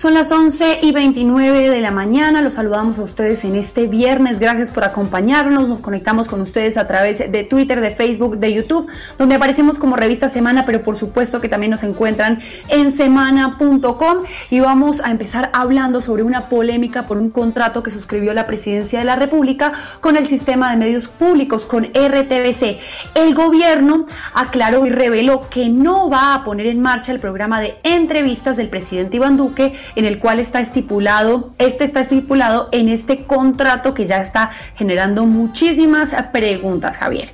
Son 0.00 0.14
las 0.14 0.32
11 0.32 0.78
y 0.80 0.92
29 0.92 1.68
de 1.68 1.80
la 1.82 1.90
mañana. 1.90 2.40
Los 2.40 2.54
saludamos 2.54 2.98
a 2.98 3.02
ustedes 3.02 3.44
en 3.44 3.54
este 3.54 3.86
viernes. 3.86 4.38
Gracias 4.38 4.70
por 4.70 4.82
acompañarnos. 4.82 5.68
Nos 5.68 5.80
conectamos 5.80 6.26
con 6.26 6.40
ustedes 6.40 6.78
a 6.78 6.86
través 6.86 7.18
de 7.30 7.44
Twitter, 7.44 7.82
de 7.82 7.90
Facebook, 7.90 8.38
de 8.38 8.54
YouTube, 8.54 8.88
donde 9.18 9.34
aparecemos 9.34 9.78
como 9.78 9.96
revista 9.96 10.30
Semana, 10.30 10.64
pero 10.64 10.80
por 10.80 10.96
supuesto 10.96 11.42
que 11.42 11.50
también 11.50 11.72
nos 11.72 11.82
encuentran 11.82 12.40
en 12.68 12.92
semana.com. 12.92 14.22
Y 14.48 14.60
vamos 14.60 15.02
a 15.02 15.10
empezar 15.10 15.50
hablando 15.52 16.00
sobre 16.00 16.22
una 16.22 16.46
polémica 16.48 17.06
por 17.06 17.18
un 17.18 17.30
contrato 17.30 17.82
que 17.82 17.90
suscribió 17.90 18.32
la 18.32 18.46
presidencia 18.46 19.00
de 19.00 19.04
la 19.04 19.16
República 19.16 19.74
con 20.00 20.16
el 20.16 20.26
sistema 20.26 20.70
de 20.70 20.78
medios 20.78 21.08
públicos, 21.08 21.66
con 21.66 21.84
RTBC. 21.84 22.78
El 23.14 23.34
gobierno 23.34 24.06
aclaró 24.32 24.86
y 24.86 24.88
reveló 24.88 25.42
que 25.50 25.68
no 25.68 26.08
va 26.08 26.32
a 26.32 26.42
poner 26.42 26.68
en 26.68 26.80
marcha 26.80 27.12
el 27.12 27.20
programa 27.20 27.60
de 27.60 27.76
entrevistas 27.82 28.56
del 28.56 28.70
presidente 28.70 29.18
Iván 29.18 29.36
Duque 29.36 29.74
en 29.96 30.04
el 30.04 30.18
cual 30.18 30.40
está 30.40 30.60
estipulado, 30.60 31.50
este 31.58 31.84
está 31.84 32.00
estipulado 32.00 32.68
en 32.72 32.88
este 32.88 33.24
contrato 33.24 33.94
que 33.94 34.06
ya 34.06 34.22
está 34.22 34.50
generando 34.76 35.26
muchísimas 35.26 36.14
preguntas, 36.32 36.96
Javier. 36.96 37.30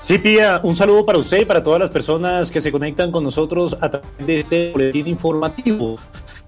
Sí, 0.00 0.18
Pía, 0.18 0.60
un 0.64 0.74
saludo 0.74 1.06
para 1.06 1.18
usted 1.18 1.42
y 1.42 1.44
para 1.44 1.62
todas 1.62 1.78
las 1.78 1.88
personas 1.88 2.50
que 2.50 2.60
se 2.60 2.72
conectan 2.72 3.12
con 3.12 3.22
nosotros 3.22 3.76
a 3.80 3.88
través 3.88 4.26
de 4.26 4.38
este 4.40 4.72
boletín 4.72 5.06
informativo. 5.06 5.96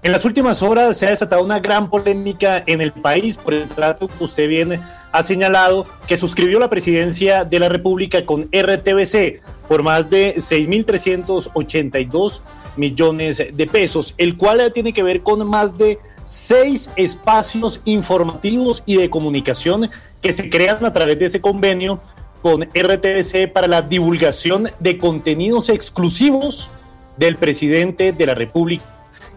En 0.03 0.11
las 0.11 0.25
últimas 0.25 0.61
horas 0.61 0.97
se 0.97 1.07
ha 1.07 1.11
desatado 1.11 1.41
una 1.41 1.59
gran 1.59 1.89
polémica 1.89 2.61
en 2.67 2.81
el 2.81 2.91
país 2.91 3.37
por 3.37 3.53
el 3.53 3.67
trato 3.67 4.09
que 4.09 4.23
usted 4.23 4.49
bien 4.49 4.81
ha 5.11 5.23
señalado 5.23 5.85
que 6.05 6.17
suscribió 6.17 6.59
la 6.59 6.69
presidencia 6.69 7.45
de 7.45 7.59
la 7.59 7.69
República 7.69 8.25
con 8.25 8.41
RTBC 8.41 9.41
por 9.69 9.83
más 9.83 10.09
de 10.09 10.35
6.382 10.35 12.41
millones 12.77 13.43
de 13.51 13.67
pesos, 13.67 14.13
el 14.17 14.37
cual 14.37 14.71
tiene 14.73 14.93
que 14.93 15.03
ver 15.03 15.21
con 15.21 15.47
más 15.49 15.77
de 15.77 15.97
seis 16.25 16.89
espacios 16.95 17.81
informativos 17.85 18.83
y 18.85 18.97
de 18.97 19.09
comunicación 19.09 19.89
que 20.21 20.31
se 20.31 20.49
crean 20.49 20.83
a 20.83 20.91
través 20.91 21.19
de 21.19 21.25
ese 21.25 21.41
convenio 21.41 21.99
con 22.41 22.63
RTBC 22.63 23.51
para 23.53 23.67
la 23.67 23.81
divulgación 23.81 24.69
de 24.79 24.97
contenidos 24.97 25.69
exclusivos 25.69 26.71
del 27.17 27.37
presidente 27.37 28.11
de 28.11 28.25
la 28.25 28.35
República. 28.35 28.83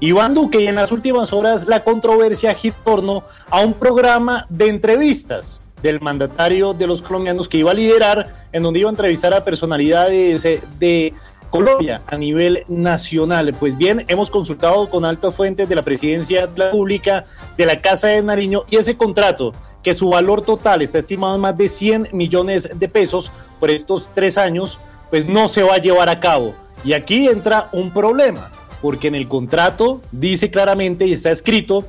Iván 0.00 0.34
Duque, 0.34 0.60
y 0.60 0.66
en 0.66 0.76
las 0.76 0.92
últimas 0.92 1.32
horas 1.32 1.66
la 1.66 1.82
controversia 1.82 2.54
gira 2.54 2.76
torno 2.84 3.24
a 3.50 3.60
un 3.60 3.74
programa 3.74 4.46
de 4.48 4.68
entrevistas 4.68 5.60
del 5.82 6.00
mandatario 6.00 6.74
de 6.74 6.86
los 6.86 7.02
colombianos 7.02 7.48
que 7.48 7.58
iba 7.58 7.70
a 7.70 7.74
liderar, 7.74 8.46
en 8.52 8.62
donde 8.62 8.80
iba 8.80 8.88
a 8.88 8.92
entrevistar 8.92 9.32
a 9.34 9.44
personalidades 9.44 10.42
de 10.78 11.14
Colombia 11.50 12.02
a 12.06 12.16
nivel 12.16 12.64
nacional. 12.68 13.54
Pues 13.58 13.76
bien, 13.76 14.04
hemos 14.08 14.30
consultado 14.30 14.88
con 14.88 15.04
altas 15.04 15.34
fuentes 15.34 15.68
de 15.68 15.74
la 15.74 15.82
Presidencia 15.82 16.46
de 16.46 16.58
la 16.58 16.66
República, 16.66 17.24
de 17.56 17.66
la 17.66 17.80
Casa 17.80 18.08
de 18.08 18.22
Nariño, 18.22 18.64
y 18.70 18.76
ese 18.76 18.96
contrato, 18.96 19.52
que 19.82 19.94
su 19.94 20.10
valor 20.10 20.42
total 20.42 20.82
está 20.82 20.98
estimado 20.98 21.36
en 21.36 21.40
más 21.40 21.56
de 21.56 21.68
100 21.68 22.08
millones 22.12 22.70
de 22.74 22.88
pesos 22.88 23.32
por 23.60 23.70
estos 23.70 24.10
tres 24.14 24.38
años, 24.38 24.80
pues 25.10 25.26
no 25.26 25.48
se 25.48 25.62
va 25.62 25.74
a 25.74 25.78
llevar 25.78 26.08
a 26.08 26.20
cabo. 26.20 26.54
Y 26.84 26.92
aquí 26.92 27.28
entra 27.28 27.68
un 27.72 27.90
problema, 27.92 28.50
porque 28.82 29.08
en 29.08 29.14
el 29.14 29.28
contrato 29.28 30.00
dice 30.12 30.50
claramente 30.50 31.06
y 31.06 31.12
está 31.12 31.30
escrito 31.30 31.84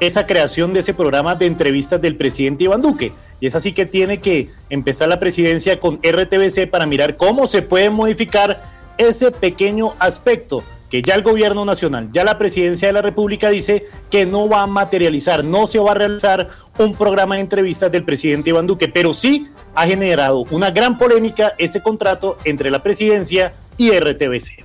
esa 0.00 0.26
creación 0.26 0.72
de 0.72 0.80
ese 0.80 0.92
programa 0.92 1.34
de 1.34 1.46
entrevistas 1.46 2.00
del 2.00 2.16
presidente 2.16 2.64
Iván 2.64 2.82
Duque. 2.82 3.12
Y 3.40 3.46
es 3.46 3.54
así 3.54 3.72
que 3.72 3.86
tiene 3.86 4.18
que 4.18 4.48
empezar 4.70 5.08
la 5.08 5.18
presidencia 5.18 5.78
con 5.78 5.96
RTBC 5.96 6.68
para 6.70 6.86
mirar 6.86 7.16
cómo 7.16 7.46
se 7.46 7.62
puede 7.62 7.90
modificar 7.90 8.62
ese 8.98 9.30
pequeño 9.30 9.94
aspecto 9.98 10.62
que 10.90 11.02
ya 11.02 11.14
el 11.14 11.22
gobierno 11.22 11.64
nacional, 11.64 12.10
ya 12.12 12.22
la 12.22 12.38
presidencia 12.38 12.86
de 12.86 12.92
la 12.92 13.02
República 13.02 13.48
dice 13.48 13.84
que 14.10 14.26
no 14.26 14.48
va 14.48 14.62
a 14.62 14.66
materializar, 14.66 15.42
no 15.42 15.66
se 15.66 15.80
va 15.80 15.90
a 15.90 15.94
realizar 15.94 16.48
un 16.78 16.94
programa 16.94 17.34
de 17.34 17.40
entrevistas 17.40 17.90
del 17.90 18.04
presidente 18.04 18.50
Iván 18.50 18.66
Duque, 18.66 18.88
pero 18.88 19.12
sí 19.12 19.48
ha 19.74 19.86
generado 19.86 20.44
una 20.52 20.70
gran 20.70 20.96
polémica 20.96 21.54
ese 21.58 21.82
contrato 21.82 22.38
entre 22.44 22.70
la 22.70 22.80
presidencia 22.80 23.52
y 23.76 23.90
RTBC. 23.90 24.64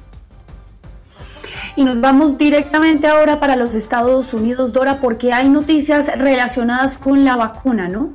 Y 1.75 1.83
nos 1.83 2.01
vamos 2.01 2.37
directamente 2.37 3.07
ahora 3.07 3.39
para 3.39 3.55
los 3.55 3.73
Estados 3.73 4.33
Unidos, 4.33 4.73
Dora, 4.73 4.97
porque 5.01 5.31
hay 5.31 5.49
noticias 5.49 6.11
relacionadas 6.15 6.97
con 6.97 7.25
la 7.25 7.37
vacuna, 7.37 7.87
¿no? 7.87 8.13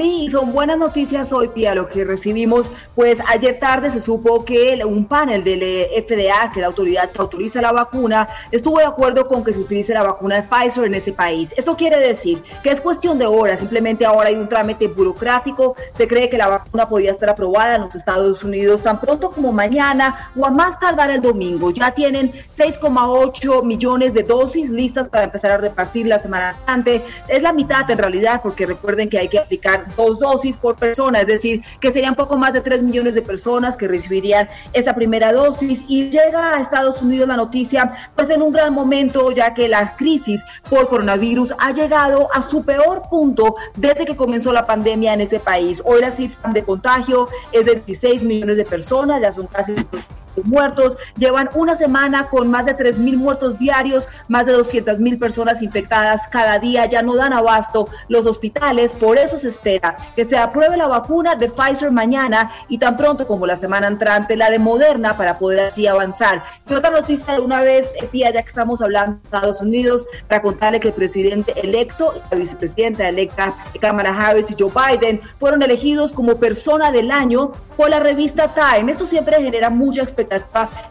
Sí, 0.00 0.30
son 0.30 0.52
buenas 0.52 0.78
noticias 0.78 1.30
hoy, 1.30 1.48
Pia, 1.48 1.74
lo 1.74 1.86
que 1.86 2.06
recibimos. 2.06 2.70
Pues 2.94 3.18
ayer 3.28 3.58
tarde 3.58 3.90
se 3.90 4.00
supo 4.00 4.46
que 4.46 4.80
un 4.82 5.04
panel 5.04 5.44
del 5.44 5.62
eh, 5.62 5.90
FDA, 6.06 6.50
que 6.50 6.62
la 6.62 6.68
autoridad 6.68 7.10
que 7.10 7.20
autoriza 7.20 7.60
la 7.60 7.70
vacuna, 7.70 8.26
estuvo 8.50 8.78
de 8.78 8.86
acuerdo 8.86 9.28
con 9.28 9.44
que 9.44 9.52
se 9.52 9.60
utilice 9.60 9.92
la 9.92 10.02
vacuna 10.02 10.36
de 10.36 10.44
Pfizer 10.44 10.84
en 10.84 10.94
ese 10.94 11.12
país. 11.12 11.52
Esto 11.54 11.76
quiere 11.76 11.98
decir 11.98 12.42
que 12.62 12.70
es 12.70 12.80
cuestión 12.80 13.18
de 13.18 13.26
horas, 13.26 13.58
simplemente 13.58 14.06
ahora 14.06 14.30
hay 14.30 14.36
un 14.36 14.48
trámite 14.48 14.88
burocrático. 14.88 15.76
Se 15.92 16.08
cree 16.08 16.30
que 16.30 16.38
la 16.38 16.48
vacuna 16.48 16.88
podía 16.88 17.10
estar 17.10 17.28
aprobada 17.28 17.74
en 17.74 17.82
los 17.82 17.94
Estados 17.94 18.42
Unidos 18.42 18.82
tan 18.82 19.02
pronto 19.02 19.30
como 19.30 19.52
mañana 19.52 20.30
o 20.34 20.46
a 20.46 20.50
más 20.50 20.78
tardar 20.78 21.10
el 21.10 21.20
domingo. 21.20 21.72
Ya 21.72 21.90
tienen 21.90 22.32
6,8 22.32 23.64
millones 23.64 24.14
de 24.14 24.22
dosis 24.22 24.70
listas 24.70 25.10
para 25.10 25.24
empezar 25.24 25.50
a 25.50 25.58
repartir 25.58 26.06
la 26.06 26.18
semana 26.18 26.56
antes. 26.64 27.02
Es 27.28 27.42
la 27.42 27.52
mitad 27.52 27.90
en 27.90 27.98
realidad, 27.98 28.40
porque 28.42 28.64
recuerden 28.64 29.10
que 29.10 29.18
hay 29.18 29.28
que 29.28 29.38
aplicar 29.38 29.89
dos 29.96 30.18
dosis 30.18 30.58
por 30.58 30.76
persona, 30.76 31.20
es 31.20 31.26
decir, 31.26 31.62
que 31.80 31.92
serían 31.92 32.14
poco 32.14 32.36
más 32.36 32.52
de 32.52 32.60
3 32.60 32.82
millones 32.82 33.14
de 33.14 33.22
personas 33.22 33.76
que 33.76 33.88
recibirían 33.88 34.48
esta 34.72 34.94
primera 34.94 35.32
dosis 35.32 35.84
y 35.88 36.10
llega 36.10 36.56
a 36.56 36.60
Estados 36.60 37.00
Unidos 37.02 37.28
la 37.28 37.36
noticia 37.36 37.92
pues 38.14 38.30
en 38.30 38.42
un 38.42 38.52
gran 38.52 38.72
momento 38.74 39.30
ya 39.32 39.54
que 39.54 39.68
la 39.68 39.96
crisis 39.96 40.44
por 40.68 40.88
coronavirus 40.88 41.54
ha 41.58 41.72
llegado 41.72 42.28
a 42.32 42.42
su 42.42 42.64
peor 42.64 43.02
punto 43.08 43.56
desde 43.76 44.04
que 44.04 44.16
comenzó 44.16 44.52
la 44.52 44.66
pandemia 44.66 45.14
en 45.14 45.20
ese 45.20 45.40
país. 45.40 45.82
Hoy 45.84 46.00
la 46.00 46.10
cifra 46.10 46.50
de 46.52 46.62
contagio 46.62 47.28
es 47.52 47.66
de 47.66 47.76
16 47.76 48.24
millones 48.24 48.56
de 48.56 48.64
personas, 48.64 49.20
ya 49.20 49.32
son 49.32 49.46
casi 49.46 49.74
muertos, 50.44 50.96
llevan 51.16 51.50
una 51.54 51.74
semana 51.74 52.28
con 52.28 52.50
más 52.50 52.66
de 52.66 52.74
3 52.74 52.98
mil 52.98 53.16
muertos 53.16 53.58
diarios, 53.58 54.08
más 54.28 54.46
de 54.46 54.52
200 54.52 55.00
mil 55.00 55.18
personas 55.18 55.62
infectadas 55.62 56.22
cada 56.30 56.58
día, 56.58 56.86
ya 56.86 57.02
no 57.02 57.16
dan 57.16 57.32
abasto 57.32 57.88
los 58.08 58.26
hospitales, 58.26 58.92
por 58.92 59.18
eso 59.18 59.38
se 59.38 59.48
espera 59.48 59.96
que 60.14 60.24
se 60.24 60.36
apruebe 60.36 60.76
la 60.76 60.86
vacuna 60.86 61.34
de 61.34 61.48
Pfizer 61.48 61.90
mañana 61.90 62.50
y 62.68 62.78
tan 62.78 62.96
pronto 62.96 63.26
como 63.26 63.46
la 63.46 63.56
semana 63.56 63.86
entrante 63.86 64.36
la 64.36 64.50
de 64.50 64.58
Moderna 64.58 65.16
para 65.16 65.38
poder 65.38 65.60
así 65.60 65.86
avanzar. 65.86 66.42
Y 66.68 66.74
otra 66.74 66.90
noticia 66.90 67.34
de 67.34 67.40
una 67.40 67.62
vez, 67.62 67.90
Pía, 68.10 68.30
ya 68.30 68.42
que 68.42 68.48
estamos 68.48 68.80
hablando 68.80 69.16
de 69.16 69.24
Estados 69.24 69.60
Unidos, 69.60 70.06
para 70.28 70.42
contarle 70.42 70.80
que 70.80 70.88
el 70.88 70.94
presidente 70.94 71.58
electo 71.60 72.14
y 72.16 72.34
la 72.34 72.38
vicepresidenta 72.38 73.08
electa 73.08 73.54
Kamala 73.80 74.10
Harris 74.10 74.50
y 74.50 74.56
Joe 74.58 74.70
Biden 74.70 75.20
fueron 75.38 75.62
elegidos 75.62 76.12
como 76.12 76.36
persona 76.36 76.90
del 76.92 77.10
año 77.10 77.52
por 77.76 77.90
la 77.90 78.00
revista 78.00 78.54
Time. 78.54 78.90
Esto 78.90 79.06
siempre 79.06 79.36
genera 79.36 79.70
mucha 79.70 80.02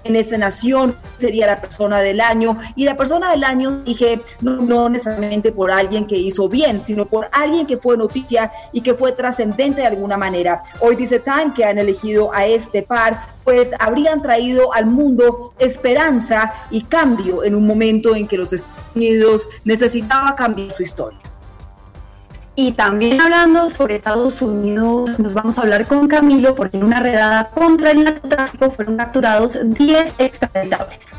en 0.04 0.16
esta 0.16 0.38
nación, 0.38 0.96
sería 1.20 1.48
la 1.48 1.62
persona 1.62 2.00
del 2.00 2.22
año. 2.22 2.60
Y 2.76 2.86
la 2.86 2.96
persona 2.96 3.32
del 3.32 3.44
año 3.44 3.82
dije, 3.86 4.22
no, 4.42 4.90
necesariamente 4.90 5.52
por 5.52 5.72
alguien 5.72 6.06
que 6.06 6.18
hizo 6.18 6.50
bien, 6.50 6.82
sino 6.82 7.06
por 7.06 7.30
alguien 7.32 7.66
que 7.66 7.78
fue 7.78 7.98
noticia 7.98 8.52
y 8.72 8.82
que 8.82 8.94
fue 8.94 9.12
trascendente 9.12 9.82
de 9.82 9.88
alguna 9.88 10.18
manera. 10.18 10.64
Hoy 10.80 10.96
dice 10.96 11.20
Tan 11.20 11.54
que 11.54 11.66
han 11.66 11.78
elegido 11.78 12.34
a 12.34 12.46
este 12.46 12.84
par, 12.84 13.28
pues 13.44 13.70
habrían 13.80 14.22
traído 14.22 14.74
al 14.74 14.86
mundo 14.86 15.54
esperanza 15.60 16.54
y 16.70 16.84
cambio 16.84 17.44
en 17.44 17.56
un 17.56 17.66
momento 17.66 18.16
en 18.16 18.28
que 18.28 18.38
los 18.38 18.54
Estados 18.54 18.96
Unidos 18.96 19.48
necesitaba 19.64 20.36
cambiar 20.36 20.72
su 20.72 20.84
historia. 20.84 21.20
Y 22.62 22.74
también 22.74 23.22
hablando 23.22 23.70
sobre 23.70 23.96
Estados 23.96 24.42
Unidos, 24.42 25.18
nos 25.18 25.34
vamos 25.34 25.58
a 25.58 25.62
hablar 25.62 25.88
con 25.88 26.10
Camilo 26.10 26.56
porque 26.56 26.76
en 26.76 26.84
una 26.84 27.00
redada 27.00 27.48
contra 27.52 27.92
el 27.92 28.04
narcotráfico 28.04 28.70
fueron 28.70 28.98
capturados 28.98 29.58
10 29.64 30.16
extraditables. 30.18 31.16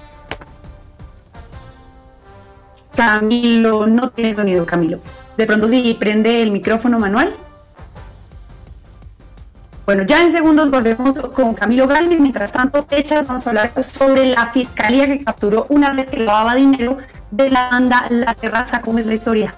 Camilo, 2.94 3.86
no 3.86 4.10
tiene 4.10 4.34
sonido, 4.34 4.66
Camilo. 4.66 5.00
De 5.38 5.46
pronto 5.46 5.66
sí 5.66 5.96
prende 5.98 6.42
el 6.42 6.50
micrófono 6.50 6.98
manual. 6.98 7.32
Bueno, 9.86 10.02
ya 10.02 10.20
en 10.20 10.32
segundos 10.32 10.70
volvemos 10.70 11.14
con 11.14 11.54
Camilo 11.54 11.86
Galvez. 11.86 12.20
Mientras 12.20 12.52
tanto, 12.52 12.84
fechas, 12.84 13.26
vamos 13.26 13.46
a 13.46 13.48
hablar 13.48 13.82
sobre 13.82 14.26
la 14.26 14.44
fiscalía 14.48 15.06
que 15.06 15.24
capturó 15.24 15.64
una 15.70 15.90
red 15.94 16.04
que 16.04 16.18
lavaba 16.18 16.54
dinero 16.54 16.98
de 17.30 17.48
la 17.48 17.70
banda 17.70 18.08
La 18.10 18.34
Terraza. 18.34 18.82
¿Cómo 18.82 18.98
es 18.98 19.06
la 19.06 19.14
historia? 19.14 19.54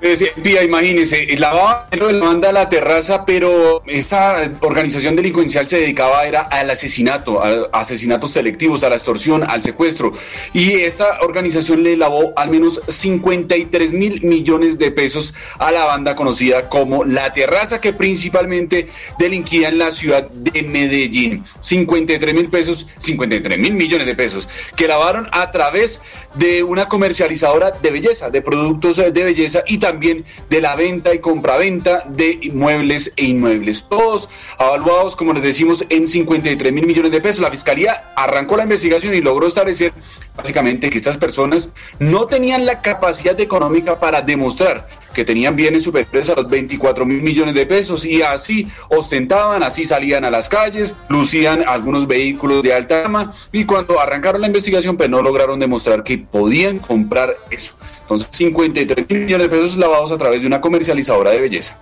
Pues, 0.00 0.22
eh, 0.22 0.32
Pía, 0.42 0.64
imagínese, 0.64 1.26
lavaba 1.36 1.86
dinero 1.90 2.10
la 2.10 2.24
manda 2.24 2.48
a 2.48 2.52
la 2.52 2.68
terraza, 2.70 3.26
pero 3.26 3.82
esta 3.86 4.50
organización 4.62 5.14
delincuencial 5.14 5.68
se 5.68 5.78
dedicaba 5.78 6.24
era 6.24 6.40
al 6.40 6.70
asesinato, 6.70 7.42
a 7.42 7.68
asesinatos 7.72 8.30
selectivos, 8.30 8.82
a 8.82 8.88
la 8.88 8.96
extorsión, 8.96 9.42
al 9.42 9.62
secuestro. 9.62 10.12
Y 10.54 10.72
esta 10.72 11.20
organización 11.20 11.82
le 11.82 11.98
lavó 11.98 12.32
al 12.36 12.48
menos 12.48 12.80
53 12.88 13.92
mil 13.92 14.22
millones 14.22 14.78
de 14.78 14.90
pesos 14.90 15.34
a 15.58 15.70
la 15.70 15.84
banda 15.84 16.14
conocida 16.14 16.70
como 16.70 17.04
La 17.04 17.34
Terraza, 17.34 17.78
que 17.80 17.92
principalmente 17.92 18.88
delinquía 19.18 19.68
en 19.68 19.78
la 19.78 19.90
ciudad 19.90 20.30
de 20.30 20.62
Medellín. 20.62 21.44
53 21.60 22.34
mil 22.34 22.48
pesos, 22.48 22.86
53 22.98 23.58
mil 23.58 23.74
millones 23.74 24.06
de 24.06 24.14
pesos, 24.14 24.48
que 24.76 24.88
lavaron 24.88 25.28
a 25.32 25.50
través 25.50 26.00
de 26.36 26.62
una 26.62 26.88
comercializadora 26.88 27.70
de 27.70 27.90
belleza, 27.90 28.30
de 28.30 28.40
productos 28.40 28.96
de 28.96 29.10
belleza 29.10 29.62
y 29.66 29.76
también 29.76 29.89
también 29.90 30.24
de 30.48 30.60
la 30.60 30.76
venta 30.76 31.12
y 31.12 31.18
compraventa 31.18 32.04
de 32.08 32.38
inmuebles 32.42 33.12
e 33.16 33.24
inmuebles. 33.24 33.86
Todos 33.88 34.28
evaluados, 34.58 35.16
como 35.16 35.32
les 35.32 35.42
decimos, 35.42 35.84
en 35.88 36.06
53 36.06 36.72
mil 36.72 36.86
millones 36.86 37.10
de 37.10 37.20
pesos. 37.20 37.40
La 37.40 37.50
Fiscalía 37.50 38.12
arrancó 38.14 38.56
la 38.56 38.62
investigación 38.62 39.14
y 39.14 39.20
logró 39.20 39.48
establecer 39.48 39.92
básicamente 40.36 40.88
que 40.90 40.96
estas 40.96 41.18
personas 41.18 41.72
no 41.98 42.26
tenían 42.26 42.66
la 42.66 42.80
capacidad 42.80 43.38
económica 43.40 43.98
para 43.98 44.22
demostrar 44.22 44.86
que 45.12 45.24
tenían 45.24 45.56
bienes 45.56 45.82
superiores 45.82 46.30
a 46.30 46.36
los 46.36 46.48
24 46.48 47.04
mil 47.04 47.20
millones 47.20 47.54
de 47.54 47.66
pesos 47.66 48.04
y 48.04 48.22
así 48.22 48.68
ostentaban, 48.90 49.64
así 49.64 49.82
salían 49.82 50.24
a 50.24 50.30
las 50.30 50.48
calles, 50.48 50.96
lucían 51.08 51.64
algunos 51.66 52.06
vehículos 52.06 52.62
de 52.62 52.72
alta 52.72 53.00
gama 53.00 53.32
y 53.50 53.64
cuando 53.64 54.00
arrancaron 54.00 54.40
la 54.40 54.46
investigación 54.46 54.96
pues 54.96 55.10
no 55.10 55.20
lograron 55.20 55.58
demostrar 55.58 56.04
que 56.04 56.18
podían 56.18 56.78
comprar 56.78 57.34
eso. 57.50 57.74
Entonces 58.10 58.28
53 58.32 59.08
mil 59.08 59.20
millones 59.20 59.48
de 59.48 59.56
pesos 59.56 59.76
lavados 59.76 60.10
a 60.10 60.18
través 60.18 60.40
de 60.40 60.48
una 60.48 60.60
comercializadora 60.60 61.30
de 61.30 61.40
belleza. 61.40 61.78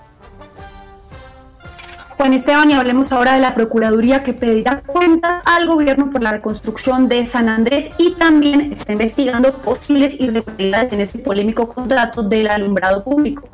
Juan 2.18 2.34
Esteban, 2.34 2.70
y 2.70 2.74
hablemos 2.74 3.10
ahora 3.12 3.32
de 3.32 3.40
la 3.40 3.54
Procuraduría 3.54 4.22
que 4.22 4.34
pedirá 4.34 4.82
cuentas 4.84 5.42
al 5.46 5.66
gobierno 5.66 6.10
por 6.10 6.20
la 6.20 6.32
reconstrucción 6.32 7.08
de 7.08 7.24
San 7.24 7.48
Andrés 7.48 7.90
y 7.96 8.12
también 8.16 8.72
está 8.72 8.92
investigando 8.92 9.54
posibles 9.54 10.20
irregularidades 10.20 10.92
en 10.92 11.00
ese 11.00 11.18
polémico 11.18 11.66
contrato 11.68 12.22
del 12.22 12.48
alumbrado 12.48 13.02
público. 13.02 13.44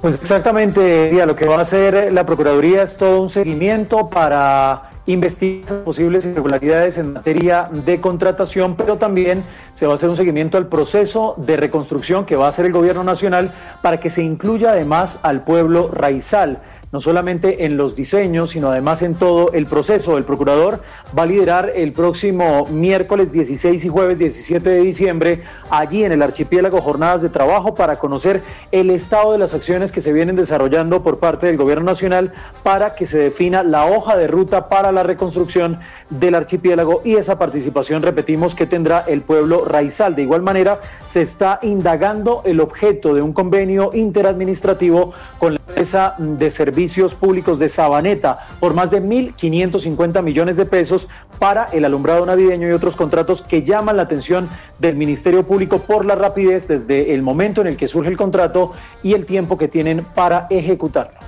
Pues 0.00 0.18
exactamente, 0.18 1.12
lo 1.26 1.36
que 1.36 1.44
va 1.44 1.56
a 1.56 1.60
hacer 1.60 2.10
la 2.14 2.24
Procuraduría 2.24 2.82
es 2.82 2.96
todo 2.96 3.20
un 3.20 3.28
seguimiento 3.28 4.08
para 4.08 4.89
investigar 5.06 5.82
posibles 5.84 6.24
irregularidades 6.24 6.98
en 6.98 7.14
materia 7.14 7.68
de 7.72 8.00
contratación, 8.00 8.76
pero 8.76 8.96
también 8.96 9.42
se 9.74 9.86
va 9.86 9.92
a 9.92 9.94
hacer 9.94 10.08
un 10.08 10.16
seguimiento 10.16 10.58
al 10.58 10.66
proceso 10.66 11.34
de 11.38 11.56
reconstrucción 11.56 12.24
que 12.24 12.36
va 12.36 12.46
a 12.46 12.48
hacer 12.50 12.66
el 12.66 12.72
gobierno 12.72 13.04
nacional 13.04 13.52
para 13.82 13.98
que 13.98 14.10
se 14.10 14.22
incluya 14.22 14.70
además 14.72 15.20
al 15.22 15.42
pueblo 15.44 15.90
raizal 15.92 16.60
no 16.92 17.00
solamente 17.00 17.64
en 17.64 17.76
los 17.76 17.94
diseños, 17.94 18.50
sino 18.50 18.70
además 18.70 19.02
en 19.02 19.14
todo 19.14 19.52
el 19.52 19.66
proceso. 19.66 20.18
El 20.18 20.24
procurador 20.24 20.80
va 21.16 21.22
a 21.22 21.26
liderar 21.26 21.72
el 21.74 21.92
próximo 21.92 22.66
miércoles 22.66 23.30
16 23.32 23.84
y 23.84 23.88
jueves 23.88 24.18
17 24.18 24.68
de 24.68 24.80
diciembre 24.80 25.42
allí 25.70 26.04
en 26.04 26.12
el 26.12 26.22
archipiélago 26.22 26.80
jornadas 26.80 27.22
de 27.22 27.28
trabajo 27.28 27.74
para 27.74 27.98
conocer 27.98 28.42
el 28.72 28.90
estado 28.90 29.32
de 29.32 29.38
las 29.38 29.54
acciones 29.54 29.92
que 29.92 30.00
se 30.00 30.12
vienen 30.12 30.36
desarrollando 30.36 31.02
por 31.02 31.18
parte 31.18 31.46
del 31.46 31.56
gobierno 31.56 31.84
nacional 31.84 32.32
para 32.62 32.94
que 32.94 33.06
se 33.06 33.18
defina 33.18 33.62
la 33.62 33.86
hoja 33.86 34.16
de 34.16 34.26
ruta 34.26 34.68
para 34.68 34.90
la 34.92 35.02
reconstrucción 35.02 35.78
del 36.08 36.34
archipiélago 36.34 37.02
y 37.04 37.14
esa 37.14 37.38
participación, 37.38 38.02
repetimos, 38.02 38.54
que 38.54 38.66
tendrá 38.66 39.04
el 39.06 39.22
pueblo 39.22 39.64
raizal. 39.64 40.14
De 40.16 40.22
igual 40.22 40.42
manera, 40.42 40.80
se 41.04 41.20
está 41.20 41.60
indagando 41.62 42.42
el 42.44 42.60
objeto 42.60 43.14
de 43.14 43.22
un 43.22 43.32
convenio 43.32 43.90
interadministrativo 43.92 45.12
con 45.38 45.54
la 45.54 45.59
empresa 45.70 46.14
de 46.18 46.50
servicios 46.50 47.14
públicos 47.14 47.58
de 47.58 47.68
Sabaneta 47.68 48.46
por 48.58 48.74
más 48.74 48.90
de 48.90 49.02
1.550 49.02 50.22
millones 50.22 50.56
de 50.56 50.66
pesos 50.66 51.08
para 51.38 51.64
el 51.72 51.84
alumbrado 51.84 52.26
navideño 52.26 52.68
y 52.68 52.72
otros 52.72 52.96
contratos 52.96 53.42
que 53.42 53.62
llaman 53.62 53.96
la 53.96 54.02
atención 54.02 54.48
del 54.78 54.96
Ministerio 54.96 55.46
Público 55.46 55.78
por 55.78 56.04
la 56.04 56.14
rapidez 56.16 56.68
desde 56.68 57.14
el 57.14 57.22
momento 57.22 57.60
en 57.60 57.68
el 57.68 57.76
que 57.76 57.88
surge 57.88 58.10
el 58.10 58.16
contrato 58.16 58.72
y 59.02 59.14
el 59.14 59.24
tiempo 59.24 59.56
que 59.56 59.68
tienen 59.68 60.04
para 60.04 60.46
ejecutarlo. 60.50 61.18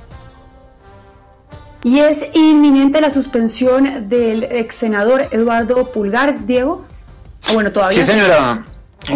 Y 1.84 1.98
es 1.98 2.24
inminente 2.34 3.00
la 3.00 3.10
suspensión 3.10 4.08
del 4.08 4.44
ex 4.44 4.76
senador 4.76 5.26
Eduardo 5.30 5.90
Pulgar, 5.90 6.46
Diego. 6.46 6.84
Bueno, 7.52 7.72
todavía. 7.72 7.96
Sí, 7.96 8.02
señora. 8.04 8.64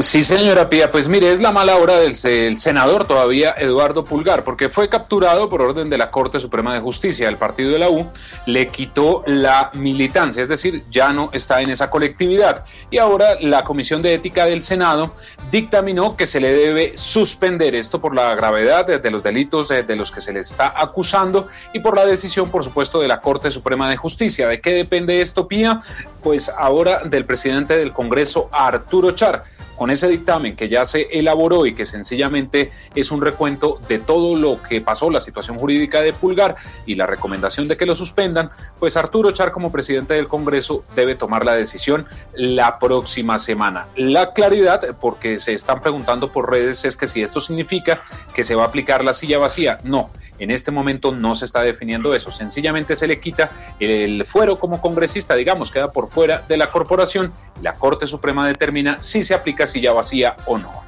Sí, 0.00 0.24
señora 0.24 0.68
Pía, 0.68 0.90
pues 0.90 1.08
mire, 1.08 1.30
es 1.30 1.40
la 1.40 1.52
mala 1.52 1.76
hora 1.76 1.96
del, 1.98 2.16
senador 2.16 3.06
todavía 3.06 3.54
Eduardo 3.56 4.04
Pulgar, 4.04 4.42
porque 4.42 4.68
fue 4.68 4.88
capturado 4.88 5.48
por 5.48 5.62
orden 5.62 5.88
de 5.88 5.96
la 5.96 6.10
Corte 6.10 6.40
Suprema 6.40 6.74
de 6.74 6.80
Justicia. 6.80 7.28
El 7.28 7.36
partido 7.36 7.70
de 7.70 7.78
la 7.78 7.88
U 7.88 8.10
le 8.46 8.66
quitó 8.66 9.22
la 9.26 9.70
militancia, 9.74 10.42
es 10.42 10.48
decir, 10.48 10.82
ya 10.90 11.12
no 11.12 11.30
está 11.32 11.62
en 11.62 11.70
esa 11.70 11.88
colectividad. 11.88 12.64
Y 12.90 12.98
ahora 12.98 13.36
la 13.40 13.62
Comisión 13.62 14.02
de 14.02 14.12
Ética 14.12 14.44
del 14.44 14.60
Senado 14.60 15.12
dictaminó 15.52 16.16
que 16.16 16.26
se 16.26 16.40
le 16.40 16.52
debe 16.52 16.96
suspender 16.96 17.76
esto 17.76 18.00
por 18.00 18.12
la 18.12 18.34
gravedad 18.34 18.86
de 18.86 19.10
los 19.12 19.22
delitos 19.22 19.68
de 19.68 19.96
los 19.96 20.10
que 20.10 20.20
se 20.20 20.32
le 20.32 20.40
está 20.40 20.74
acusando 20.76 21.46
y 21.72 21.78
por 21.78 21.94
la 21.94 22.04
decisión, 22.04 22.50
por 22.50 22.64
supuesto, 22.64 23.00
de 23.00 23.06
la 23.06 23.20
Corte 23.20 23.52
Suprema 23.52 23.88
de 23.88 23.96
Justicia. 23.96 24.48
¿De 24.48 24.60
qué 24.60 24.72
depende 24.72 25.20
esto, 25.20 25.46
Pía? 25.46 25.78
Pues 26.24 26.48
ahora 26.48 27.04
del 27.04 27.24
presidente 27.24 27.76
del 27.78 27.92
Congreso, 27.92 28.48
Arturo 28.50 29.12
Char 29.12 29.44
con 29.76 29.90
ese 29.90 30.08
dictamen 30.08 30.56
que 30.56 30.68
ya 30.68 30.84
se 30.84 31.02
elaboró 31.10 31.66
y 31.66 31.74
que 31.74 31.84
sencillamente 31.84 32.70
es 32.94 33.10
un 33.10 33.20
recuento 33.20 33.78
de 33.88 33.98
todo 33.98 34.36
lo 34.36 34.62
que 34.62 34.80
pasó, 34.80 35.10
la 35.10 35.20
situación 35.20 35.58
jurídica 35.58 36.00
de 36.00 36.12
Pulgar 36.12 36.56
y 36.86 36.94
la 36.94 37.06
recomendación 37.06 37.68
de 37.68 37.76
que 37.76 37.86
lo 37.86 37.94
suspendan, 37.94 38.50
pues 38.78 38.96
Arturo 38.96 39.30
Char 39.32 39.52
como 39.52 39.70
presidente 39.70 40.14
del 40.14 40.28
Congreso 40.28 40.84
debe 40.94 41.14
tomar 41.14 41.44
la 41.44 41.54
decisión 41.54 42.06
la 42.34 42.78
próxima 42.78 43.38
semana. 43.38 43.86
La 43.96 44.32
claridad, 44.32 44.96
porque 45.00 45.38
se 45.38 45.52
están 45.52 45.80
preguntando 45.80 46.32
por 46.32 46.50
redes, 46.50 46.84
es 46.84 46.96
que 46.96 47.06
si 47.06 47.22
esto 47.22 47.40
significa 47.40 48.00
que 48.34 48.44
se 48.44 48.54
va 48.54 48.64
a 48.64 48.66
aplicar 48.66 49.04
la 49.04 49.14
silla 49.14 49.38
vacía. 49.38 49.78
No, 49.84 50.10
en 50.38 50.50
este 50.50 50.70
momento 50.70 51.12
no 51.12 51.34
se 51.34 51.44
está 51.44 51.62
definiendo 51.62 52.14
eso. 52.14 52.30
Sencillamente 52.30 52.96
se 52.96 53.06
le 53.06 53.20
quita 53.20 53.50
el 53.80 54.24
fuero 54.24 54.58
como 54.58 54.80
congresista, 54.80 55.34
digamos, 55.34 55.70
queda 55.70 55.92
por 55.92 56.08
fuera 56.08 56.42
de 56.48 56.56
la 56.56 56.70
corporación. 56.70 57.32
La 57.62 57.74
Corte 57.74 58.06
Suprema 58.06 58.46
determina 58.46 59.00
si 59.00 59.22
se 59.22 59.34
aplica 59.34 59.65
silla 59.66 59.92
vacía 59.92 60.36
o 60.46 60.58
no. 60.58 60.86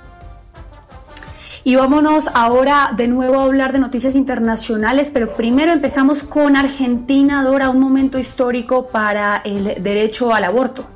Y 1.64 1.76
vámonos 1.76 2.28
ahora 2.32 2.92
de 2.96 3.08
nuevo 3.08 3.40
a 3.40 3.44
hablar 3.44 3.72
de 3.72 3.78
noticias 3.78 4.14
internacionales, 4.14 5.10
pero 5.12 5.34
primero 5.34 5.70
empezamos 5.70 6.22
con 6.22 6.56
Argentina, 6.56 7.42
Dora, 7.42 7.68
un 7.68 7.78
momento 7.78 8.18
histórico 8.18 8.86
para 8.88 9.42
el 9.44 9.82
derecho 9.82 10.32
al 10.32 10.44
aborto. 10.44 10.86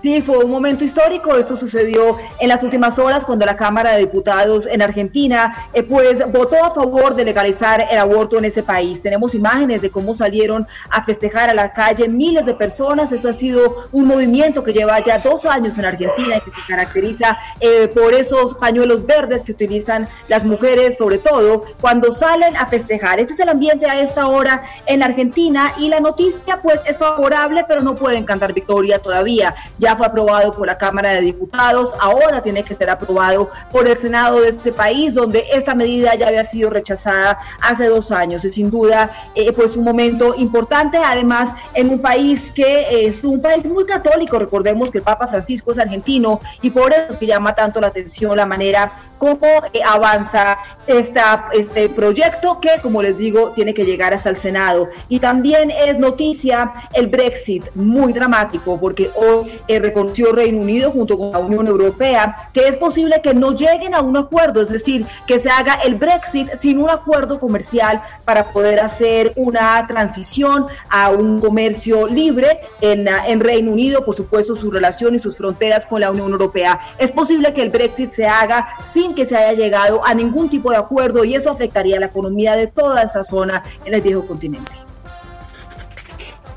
Sí, 0.00 0.22
fue 0.22 0.38
un 0.44 0.50
momento 0.50 0.84
histórico. 0.84 1.34
Esto 1.36 1.56
sucedió 1.56 2.16
en 2.38 2.48
las 2.48 2.62
últimas 2.62 2.98
horas 3.00 3.24
cuando 3.24 3.44
la 3.44 3.56
Cámara 3.56 3.92
de 3.92 4.00
Diputados 4.00 4.68
en 4.68 4.80
Argentina 4.80 5.68
eh, 5.72 5.82
pues 5.82 6.20
votó 6.30 6.64
a 6.64 6.72
favor 6.72 7.16
de 7.16 7.24
legalizar 7.24 7.84
el 7.90 7.98
aborto 7.98 8.38
en 8.38 8.44
ese 8.44 8.62
país. 8.62 9.02
Tenemos 9.02 9.34
imágenes 9.34 9.82
de 9.82 9.90
cómo 9.90 10.14
salieron 10.14 10.68
a 10.90 11.02
festejar 11.02 11.50
a 11.50 11.54
la 11.54 11.72
calle 11.72 12.08
miles 12.08 12.46
de 12.46 12.54
personas. 12.54 13.10
Esto 13.10 13.28
ha 13.28 13.32
sido 13.32 13.88
un 13.90 14.06
movimiento 14.06 14.62
que 14.62 14.72
lleva 14.72 15.02
ya 15.02 15.18
dos 15.18 15.44
años 15.44 15.76
en 15.78 15.86
Argentina 15.86 16.36
y 16.36 16.40
que 16.42 16.50
se 16.50 16.66
caracteriza 16.68 17.36
eh, 17.58 17.88
por 17.88 18.14
esos 18.14 18.54
pañuelos 18.54 19.04
verdes 19.04 19.42
que 19.42 19.50
utilizan 19.50 20.06
las 20.28 20.44
mujeres, 20.44 20.96
sobre 20.96 21.18
todo 21.18 21.64
cuando 21.80 22.12
salen 22.12 22.56
a 22.56 22.66
festejar. 22.66 23.18
Este 23.18 23.32
es 23.32 23.40
el 23.40 23.48
ambiente 23.48 23.86
a 23.86 24.00
esta 24.00 24.28
hora 24.28 24.62
en 24.86 25.02
Argentina 25.02 25.72
y 25.76 25.88
la 25.88 25.98
noticia 25.98 26.60
pues 26.62 26.80
es 26.86 26.98
favorable, 26.98 27.64
pero 27.66 27.80
no 27.80 27.96
pueden 27.96 28.24
cantar 28.24 28.52
victoria 28.52 29.00
todavía. 29.00 29.56
Ya 29.78 29.87
ya 29.88 29.96
fue 29.96 30.06
aprobado 30.06 30.52
por 30.52 30.66
la 30.66 30.76
Cámara 30.76 31.14
de 31.14 31.22
Diputados, 31.22 31.94
ahora 31.98 32.42
tiene 32.42 32.62
que 32.62 32.74
ser 32.74 32.90
aprobado 32.90 33.48
por 33.72 33.88
el 33.88 33.96
Senado 33.96 34.42
de 34.42 34.50
este 34.50 34.70
país, 34.70 35.14
donde 35.14 35.46
esta 35.50 35.74
medida 35.74 36.14
ya 36.14 36.28
había 36.28 36.44
sido 36.44 36.68
rechazada 36.68 37.38
hace 37.62 37.86
dos 37.86 38.12
años. 38.12 38.44
Es 38.44 38.54
sin 38.54 38.70
duda 38.70 39.10
eh, 39.34 39.50
pues 39.54 39.78
un 39.78 39.84
momento 39.84 40.34
importante, 40.34 40.98
además 40.98 41.54
en 41.72 41.88
un 41.88 42.00
país 42.02 42.52
que 42.54 43.06
es 43.06 43.24
un 43.24 43.40
país 43.40 43.64
muy 43.64 43.86
católico, 43.86 44.38
recordemos 44.38 44.90
que 44.90 44.98
el 44.98 45.04
Papa 45.04 45.26
Francisco 45.26 45.70
es 45.70 45.78
argentino 45.78 46.38
y 46.60 46.68
por 46.68 46.92
eso 46.92 47.06
es 47.08 47.16
que 47.16 47.26
llama 47.26 47.54
tanto 47.54 47.80
la 47.80 47.86
atención 47.86 48.36
la 48.36 48.44
manera 48.44 48.92
como 49.16 49.46
eh, 49.72 49.80
avanza 49.86 50.58
esta, 50.86 51.48
este 51.52 51.88
proyecto 51.88 52.60
que, 52.60 52.80
como 52.82 53.02
les 53.02 53.16
digo, 53.16 53.52
tiene 53.54 53.74
que 53.74 53.84
llegar 53.84 54.12
hasta 54.14 54.30
el 54.30 54.36
Senado. 54.36 54.88
Y 55.08 55.18
también 55.20 55.70
es 55.70 55.98
noticia 55.98 56.72
el 56.94 57.08
Brexit, 57.08 57.64
muy 57.74 58.12
dramático, 58.12 58.78
porque 58.78 59.10
hoy 59.14 59.60
que 59.78 59.86
reconoció 59.86 60.32
Reino 60.32 60.60
Unido 60.60 60.90
junto 60.90 61.16
con 61.16 61.30
la 61.30 61.38
Unión 61.38 61.66
Europea, 61.68 62.50
que 62.52 62.66
es 62.66 62.76
posible 62.76 63.20
que 63.22 63.32
no 63.32 63.52
lleguen 63.52 63.94
a 63.94 64.00
un 64.00 64.16
acuerdo, 64.16 64.60
es 64.60 64.68
decir, 64.68 65.06
que 65.26 65.38
se 65.38 65.50
haga 65.50 65.74
el 65.74 65.94
Brexit 65.94 66.52
sin 66.54 66.78
un 66.78 66.90
acuerdo 66.90 67.38
comercial 67.38 68.02
para 68.24 68.44
poder 68.52 68.80
hacer 68.80 69.32
una 69.36 69.86
transición 69.86 70.66
a 70.90 71.10
un 71.10 71.38
comercio 71.38 72.08
libre 72.08 72.60
en, 72.80 73.06
en 73.06 73.40
Reino 73.40 73.72
Unido, 73.72 74.04
por 74.04 74.16
supuesto, 74.16 74.56
su 74.56 74.70
relación 74.70 75.14
y 75.14 75.20
sus 75.20 75.36
fronteras 75.36 75.86
con 75.86 76.00
la 76.00 76.10
Unión 76.10 76.32
Europea. 76.32 76.80
Es 76.98 77.12
posible 77.12 77.54
que 77.54 77.62
el 77.62 77.70
Brexit 77.70 78.10
se 78.10 78.26
haga 78.26 78.68
sin 78.82 79.14
que 79.14 79.24
se 79.24 79.36
haya 79.36 79.52
llegado 79.52 80.04
a 80.04 80.12
ningún 80.14 80.48
tipo 80.48 80.70
de 80.70 80.76
acuerdo 80.76 81.24
y 81.24 81.34
eso 81.34 81.50
afectaría 81.50 82.00
la 82.00 82.06
economía 82.06 82.56
de 82.56 82.66
toda 82.66 83.02
esa 83.02 83.22
zona 83.22 83.62
en 83.84 83.94
el 83.94 84.00
viejo 84.00 84.26
continente. 84.26 84.72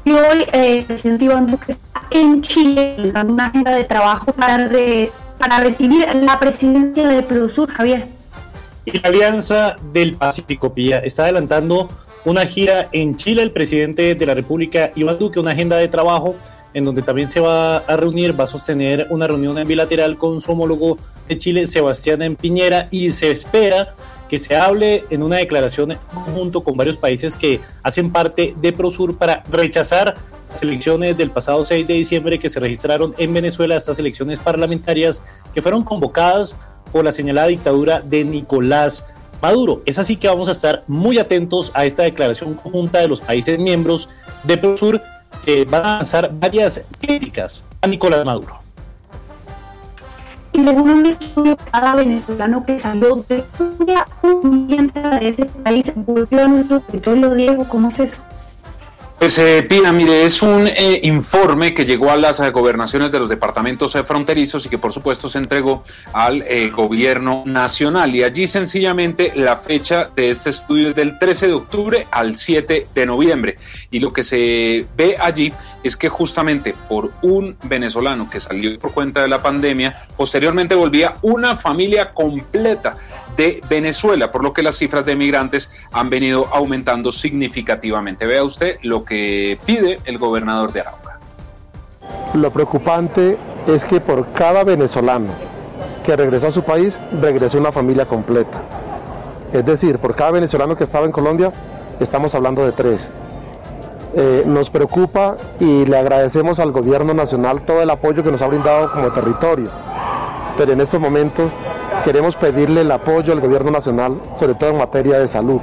Y 0.04 0.12
hoy 0.12 0.42
eh, 0.52 0.78
el 0.80 0.86
presidente 0.86 1.26
en 2.12 2.42
Chile 2.42 2.96
una 3.26 3.48
agenda 3.48 3.76
de 3.76 3.84
trabajo 3.84 4.32
para, 4.34 4.70
para 5.38 5.60
recibir 5.60 6.06
la 6.16 6.40
presidencia 6.40 7.08
de 7.08 7.24
Prosur, 7.24 7.70
Javier. 7.70 8.06
Y 8.86 9.00
la 9.00 9.10
Alianza 9.10 9.76
del 9.94 10.16
Pacífico, 10.16 10.74
Pía, 10.74 11.00
está 11.00 11.24
adelantando 11.24 11.90
una 12.26 12.46
gira 12.46 12.90
en 12.92 13.16
Chile. 13.16 13.42
El 13.44 13.52
presidente 13.52 14.16
de 14.16 14.26
la 14.26 14.34
República, 14.34 14.92
Iván 14.96 15.18
Duque, 15.18 15.40
una 15.40 15.52
agenda 15.52 15.78
de 15.78 15.88
trabajo 15.88 16.36
en 16.74 16.86
donde 16.86 17.02
también 17.02 17.30
se 17.30 17.40
va 17.40 17.78
a 17.78 17.98
reunir, 17.98 18.40
va 18.40 18.46
a 18.46 18.48
sostener 18.48 19.08
una 19.10 19.28
reunión 19.28 19.58
en 19.58 19.68
bilateral 19.68 20.18
con 20.18 20.40
su 20.40 20.54
homólogo 20.54 20.98
de 21.28 21.38
Chile, 21.38 21.66
Sebastián 21.66 22.38
Piñera, 22.40 22.88
y 22.92 23.12
se 23.12 23.32
espera 23.32 23.94
que 24.30 24.40
se 24.40 24.56
hable 24.56 25.04
en 25.10 25.24
una 25.24 25.38
declaración 25.38 25.98
conjunto 26.14 26.62
con 26.62 26.78
varios 26.78 26.96
países 26.96 27.36
que 27.36 27.60
hacen 27.84 28.12
parte 28.12 28.56
de 28.62 28.72
Prosur 28.72 29.18
para 29.18 29.44
rechazar 29.52 30.16
elecciones 30.62 31.18
del 31.18 31.32
pasado 31.32 31.66
6 31.66 31.88
de 31.88 31.94
diciembre 31.94 32.40
que 32.40 32.50
se 32.50 32.60
registraron 32.60 33.14
en 33.18 33.34
Venezuela, 33.34 33.76
estas 33.76 34.00
elecciones 34.00 34.40
parlamentarias 34.40 35.24
que 35.54 35.62
fueron 35.62 35.84
convocadas 35.84 36.56
por 36.92 37.06
la 37.06 37.12
señalada 37.12 37.48
dictadura 37.48 38.02
de 38.02 38.24
Nicolás 38.24 39.06
Maduro. 39.42 39.82
Es 39.86 39.98
así 39.98 40.18
que 40.18 40.28
vamos 40.28 40.50
a 40.50 40.52
estar 40.52 40.84
muy 40.88 41.18
atentos 41.18 41.72
a 41.74 41.86
esta 41.86 42.04
declaración 42.04 42.54
conjunta 42.56 43.00
de 43.00 43.08
los 43.08 43.22
países 43.22 43.58
miembros 43.58 44.10
de 44.44 44.58
Prosur 44.58 45.02
que 45.46 45.66
van 45.66 45.86
a 45.86 45.98
lanzar 45.98 46.30
varias 46.34 46.86
críticas 47.00 47.64
a 47.82 47.88
Nicolás 47.88 48.26
Maduro. 48.26 48.60
Y 50.54 50.64
según 50.64 50.90
un 50.90 51.06
estudio, 51.06 51.58
cada 51.72 51.96
venezolano 51.96 52.66
que 52.66 52.78
salió 52.78 53.24
de 53.30 53.44
Colombia, 53.58 54.06
un 54.22 54.68
de 54.68 55.20
ese 55.22 55.46
país 55.46 55.92
volvió 55.96 56.44
a 56.44 56.48
nuestro 56.48 56.82
territorio. 56.82 57.34
Diego, 57.34 57.68
¿cómo 57.70 57.88
es 57.88 58.00
eso? 58.00 58.18
Pues 59.22 59.38
eh, 59.38 59.62
Pina, 59.62 59.92
mire, 59.92 60.24
es 60.24 60.42
un 60.42 60.66
eh, 60.66 61.00
informe 61.04 61.76
que 61.76 61.86
llegó 61.86 62.10
a 62.10 62.18
las 62.18 62.40
eh, 62.40 62.50
gobernaciones 62.50 63.12
de 63.12 63.20
los 63.20 63.30
departamentos 63.30 63.96
eh, 63.96 64.04
fronterizos 64.04 64.66
y 64.66 64.70
que 64.70 64.80
por 64.80 64.92
supuesto 64.92 65.30
se 65.30 65.38
entregó 65.38 65.84
al 66.12 66.44
gobierno 66.72 67.44
nacional. 67.46 68.16
Y 68.16 68.24
allí 68.24 68.48
sencillamente 68.48 69.32
la 69.36 69.58
fecha 69.58 70.10
de 70.16 70.32
este 70.32 70.50
estudio 70.50 70.90
es 70.90 70.96
del 70.96 71.20
13 71.20 71.46
de 71.50 71.54
octubre 71.54 72.08
al 72.10 72.36
7 72.36 72.88
de 72.96 73.06
noviembre. 73.06 73.60
Y 73.92 74.00
lo 74.00 74.12
que 74.12 74.24
se 74.24 74.88
ve 74.98 75.16
allí 75.20 75.54
es 75.84 75.96
que 75.96 76.10
justamente 76.10 76.74
por 76.90 77.12
un 77.22 77.56
venezolano 77.62 78.28
que 78.28 78.40
salió 78.40 78.80
por 78.80 78.92
cuenta 78.92 79.22
de 79.22 79.28
la 79.28 79.44
pandemia, 79.44 80.08
posteriormente 80.18 80.74
volvía 80.74 81.14
una 81.22 81.56
familia 81.56 82.10
completa 82.10 82.98
de 83.36 83.62
Venezuela, 83.70 84.32
por 84.32 84.44
lo 84.44 84.54
que 84.54 84.64
las 84.64 84.76
cifras 84.76 85.06
de 85.06 85.16
migrantes 85.16 85.72
han 85.92 86.10
venido 86.10 86.48
aumentando 86.52 87.12
significativamente. 87.12 88.26
Vea 88.26 88.44
usted 88.44 88.78
lo 88.84 89.04
que 89.04 89.58
pide 89.66 90.00
el 90.06 90.18
gobernador 90.18 90.74
de 90.74 90.82
Arauca. 90.82 91.20
Lo 92.34 92.52
preocupante 92.52 93.38
es 93.68 93.86
que 93.86 94.00
por 94.00 94.32
cada 94.34 94.64
venezolano 94.64 95.30
que 96.04 96.16
regresó 96.16 96.48
a 96.48 96.52
su 96.52 96.64
país, 96.64 97.00
regresó 97.22 97.58
una 97.58 97.72
familia 97.72 98.06
completa. 98.06 98.62
Es 99.54 99.66
decir, 99.66 100.00
por 100.00 100.16
cada 100.16 100.32
venezolano 100.32 100.76
que 100.76 100.84
estaba 100.84 101.06
en 101.06 101.12
Colombia, 101.12 101.52
estamos 102.00 102.34
hablando 102.36 102.66
de 102.66 102.72
tres. 102.72 103.08
Eh, 104.14 104.44
nos 104.46 104.70
preocupa 104.70 105.38
y 105.60 105.86
le 105.86 105.98
agradecemos 105.98 106.60
al 106.60 106.72
gobierno 106.72 107.14
nacional 107.14 107.62
todo 107.62 107.82
el 107.82 107.90
apoyo 107.90 108.24
que 108.24 108.32
nos 108.32 108.42
ha 108.42 108.48
brindado 108.48 108.92
como 108.92 109.12
territorio. 109.12 109.70
Pero 110.58 110.74
en 110.74 110.82
estos 110.82 111.00
momentos 111.00 111.50
queremos 112.02 112.36
pedirle 112.36 112.82
el 112.82 112.92
apoyo 112.92 113.34
al 113.34 113.40
gobierno 113.40 113.72
nacional, 113.72 114.22
sobre 114.38 114.56
todo 114.56 114.72
en 114.72 114.78
materia 114.78 115.20
de 115.20 115.28
salud. 115.28 115.62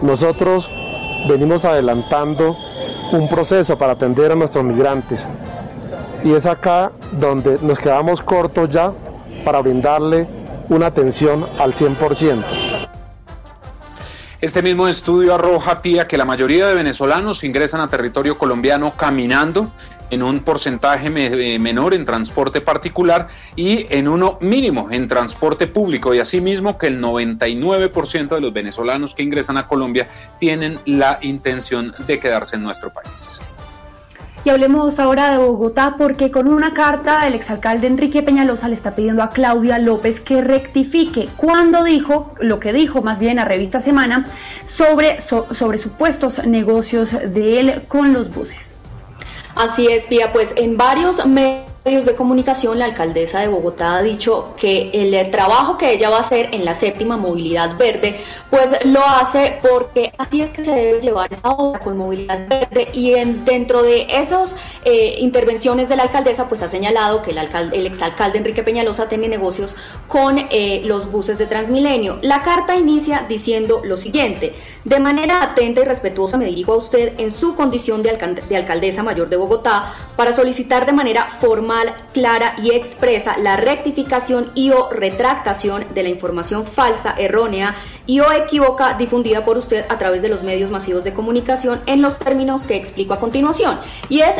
Nosotros 0.00 0.70
venimos 1.28 1.64
adelantando 1.64 2.56
un 3.12 3.28
proceso 3.28 3.78
para 3.78 3.92
atender 3.92 4.32
a 4.32 4.34
nuestros 4.34 4.64
migrantes 4.64 5.26
y 6.24 6.32
es 6.32 6.46
acá 6.46 6.92
donde 7.12 7.58
nos 7.62 7.78
quedamos 7.78 8.22
cortos 8.22 8.70
ya 8.70 8.92
para 9.44 9.60
brindarle 9.60 10.26
una 10.68 10.86
atención 10.86 11.46
al 11.58 11.74
100%. 11.74 12.44
Este 14.40 14.62
mismo 14.62 14.88
estudio 14.88 15.34
arroja, 15.34 15.82
Pía, 15.82 16.08
que 16.08 16.16
la 16.16 16.24
mayoría 16.24 16.66
de 16.66 16.74
venezolanos 16.74 17.44
ingresan 17.44 17.80
a 17.80 17.86
territorio 17.86 18.38
colombiano 18.38 18.92
caminando 18.96 19.70
en 20.12 20.22
un 20.22 20.40
porcentaje 20.40 21.10
eh, 21.16 21.58
menor 21.58 21.94
en 21.94 22.04
transporte 22.04 22.60
particular 22.60 23.28
y 23.56 23.86
en 23.88 24.08
uno 24.08 24.38
mínimo 24.42 24.90
en 24.90 25.08
transporte 25.08 25.66
público 25.66 26.14
y 26.14 26.18
asimismo 26.18 26.76
que 26.76 26.86
el 26.88 27.00
99% 27.00 28.28
de 28.28 28.40
los 28.40 28.52
venezolanos 28.52 29.14
que 29.14 29.22
ingresan 29.22 29.56
a 29.56 29.66
Colombia 29.66 30.06
tienen 30.38 30.78
la 30.84 31.18
intención 31.22 31.94
de 32.06 32.20
quedarse 32.20 32.56
en 32.56 32.62
nuestro 32.62 32.92
país. 32.92 33.40
Y 34.44 34.50
hablemos 34.50 34.98
ahora 34.98 35.30
de 35.30 35.38
Bogotá 35.38 35.94
porque 35.96 36.30
con 36.30 36.52
una 36.52 36.74
carta 36.74 37.26
el 37.26 37.34
exalcalde 37.34 37.86
Enrique 37.86 38.22
Peñalosa 38.22 38.68
le 38.68 38.74
está 38.74 38.94
pidiendo 38.94 39.22
a 39.22 39.30
Claudia 39.30 39.78
López 39.78 40.20
que 40.20 40.42
rectifique 40.42 41.28
cuando 41.36 41.84
dijo 41.84 42.34
lo 42.40 42.58
que 42.58 42.72
dijo 42.72 43.02
más 43.02 43.18
bien 43.18 43.38
a 43.38 43.44
Revista 43.44 43.80
Semana 43.80 44.26
sobre, 44.66 45.20
sobre 45.20 45.78
supuestos 45.78 46.44
negocios 46.44 47.12
de 47.12 47.60
él 47.60 47.82
con 47.86 48.12
los 48.12 48.34
buses. 48.34 48.81
Así 49.54 49.88
es, 49.88 50.06
Pía, 50.06 50.32
pues 50.32 50.54
en 50.56 50.76
varios 50.76 51.24
medios 51.26 51.71
medios 51.84 52.06
de 52.06 52.14
comunicación, 52.14 52.78
la 52.78 52.84
alcaldesa 52.84 53.40
de 53.40 53.48
Bogotá 53.48 53.96
ha 53.96 54.02
dicho 54.02 54.54
que 54.56 54.90
el 54.92 55.30
trabajo 55.32 55.76
que 55.76 55.92
ella 55.92 56.10
va 56.10 56.18
a 56.18 56.20
hacer 56.20 56.50
en 56.52 56.64
la 56.64 56.74
séptima 56.74 57.16
movilidad 57.16 57.76
verde, 57.76 58.20
pues 58.50 58.84
lo 58.84 59.04
hace 59.04 59.58
porque 59.62 60.12
así 60.16 60.42
es 60.42 60.50
que 60.50 60.64
se 60.64 60.72
debe 60.72 61.00
llevar 61.00 61.32
esa 61.32 61.50
obra 61.50 61.80
con 61.80 61.96
movilidad 61.96 62.46
verde 62.48 62.88
y 62.92 63.14
en, 63.14 63.44
dentro 63.44 63.82
de 63.82 64.06
esas 64.10 64.54
eh, 64.84 65.16
intervenciones 65.18 65.88
de 65.88 65.96
la 65.96 66.04
alcaldesa, 66.04 66.48
pues 66.48 66.62
ha 66.62 66.68
señalado 66.68 67.20
que 67.22 67.32
el, 67.32 67.38
alcalde, 67.38 67.76
el 67.76 67.86
exalcalde 67.86 68.38
Enrique 68.38 68.62
Peñalosa 68.62 69.08
tiene 69.08 69.28
negocios 69.28 69.74
con 70.06 70.38
eh, 70.38 70.82
los 70.84 71.10
buses 71.10 71.36
de 71.36 71.46
Transmilenio. 71.46 72.18
La 72.22 72.42
carta 72.42 72.76
inicia 72.76 73.26
diciendo 73.28 73.82
lo 73.84 73.96
siguiente, 73.96 74.54
de 74.84 75.00
manera 75.00 75.42
atenta 75.42 75.80
y 75.80 75.84
respetuosa 75.84 76.38
me 76.38 76.44
dirijo 76.44 76.74
a 76.74 76.76
usted 76.76 77.14
en 77.18 77.32
su 77.32 77.56
condición 77.56 78.04
de, 78.04 78.38
de 78.48 78.56
alcaldesa 78.56 79.02
mayor 79.02 79.28
de 79.28 79.36
Bogotá 79.36 79.94
para 80.16 80.32
solicitar 80.32 80.86
de 80.86 80.92
manera 80.92 81.28
formal 81.28 81.94
clara 82.12 82.54
y 82.62 82.74
expresa 82.74 83.36
la 83.38 83.56
rectificación 83.56 84.52
y 84.54 84.70
o 84.70 84.90
retractación 84.90 85.86
de 85.94 86.02
la 86.02 86.08
información 86.08 86.66
falsa, 86.66 87.14
errónea 87.18 87.74
y 88.06 88.20
o 88.20 88.30
equívoca 88.32 88.94
difundida 88.94 89.44
por 89.44 89.58
usted 89.58 89.84
a 89.88 89.98
través 89.98 90.22
de 90.22 90.28
los 90.28 90.42
medios 90.42 90.70
masivos 90.70 91.04
de 91.04 91.14
comunicación 91.14 91.80
en 91.86 92.02
los 92.02 92.18
términos 92.18 92.64
que 92.64 92.76
explico 92.76 93.14
a 93.14 93.20
continuación. 93.20 93.78
Y 94.08 94.20
es 94.20 94.36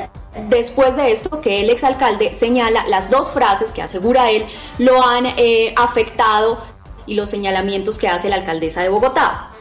después 0.49 0.97
de 0.97 1.13
esto 1.13 1.41
que 1.41 1.61
el 1.61 1.71
exalcalde 1.71 2.35
señala 2.35 2.87
las 2.89 3.11
dos 3.11 3.31
frases 3.31 3.73
que 3.73 3.83
asegura 3.83 4.31
él 4.31 4.45
lo 4.79 5.03
han 5.07 5.27
eh, 5.27 5.75
afectado 5.77 6.59
y 7.07 7.15
los 7.15 7.31
señalamientos 7.31 7.99
que 7.99 8.09
hace 8.09 8.29
la 8.29 8.37
alcaldesa 8.37 8.83
de 8.83 8.89
Bogotá. 8.89 9.52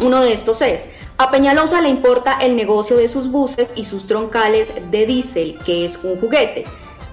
Uno 0.00 0.20
de 0.22 0.32
estos 0.32 0.60
es, 0.62 0.88
a 1.18 1.30
Peñalosa 1.30 1.80
le 1.80 1.88
importa 1.88 2.38
el 2.40 2.56
negocio 2.56 2.96
de 2.96 3.08
sus 3.08 3.28
buses 3.28 3.72
y 3.76 3.84
sus 3.84 4.06
troncales 4.06 4.72
de 4.90 5.06
diésel, 5.06 5.58
que 5.64 5.84
es 5.84 5.98
un 6.02 6.20
juguete 6.20 6.64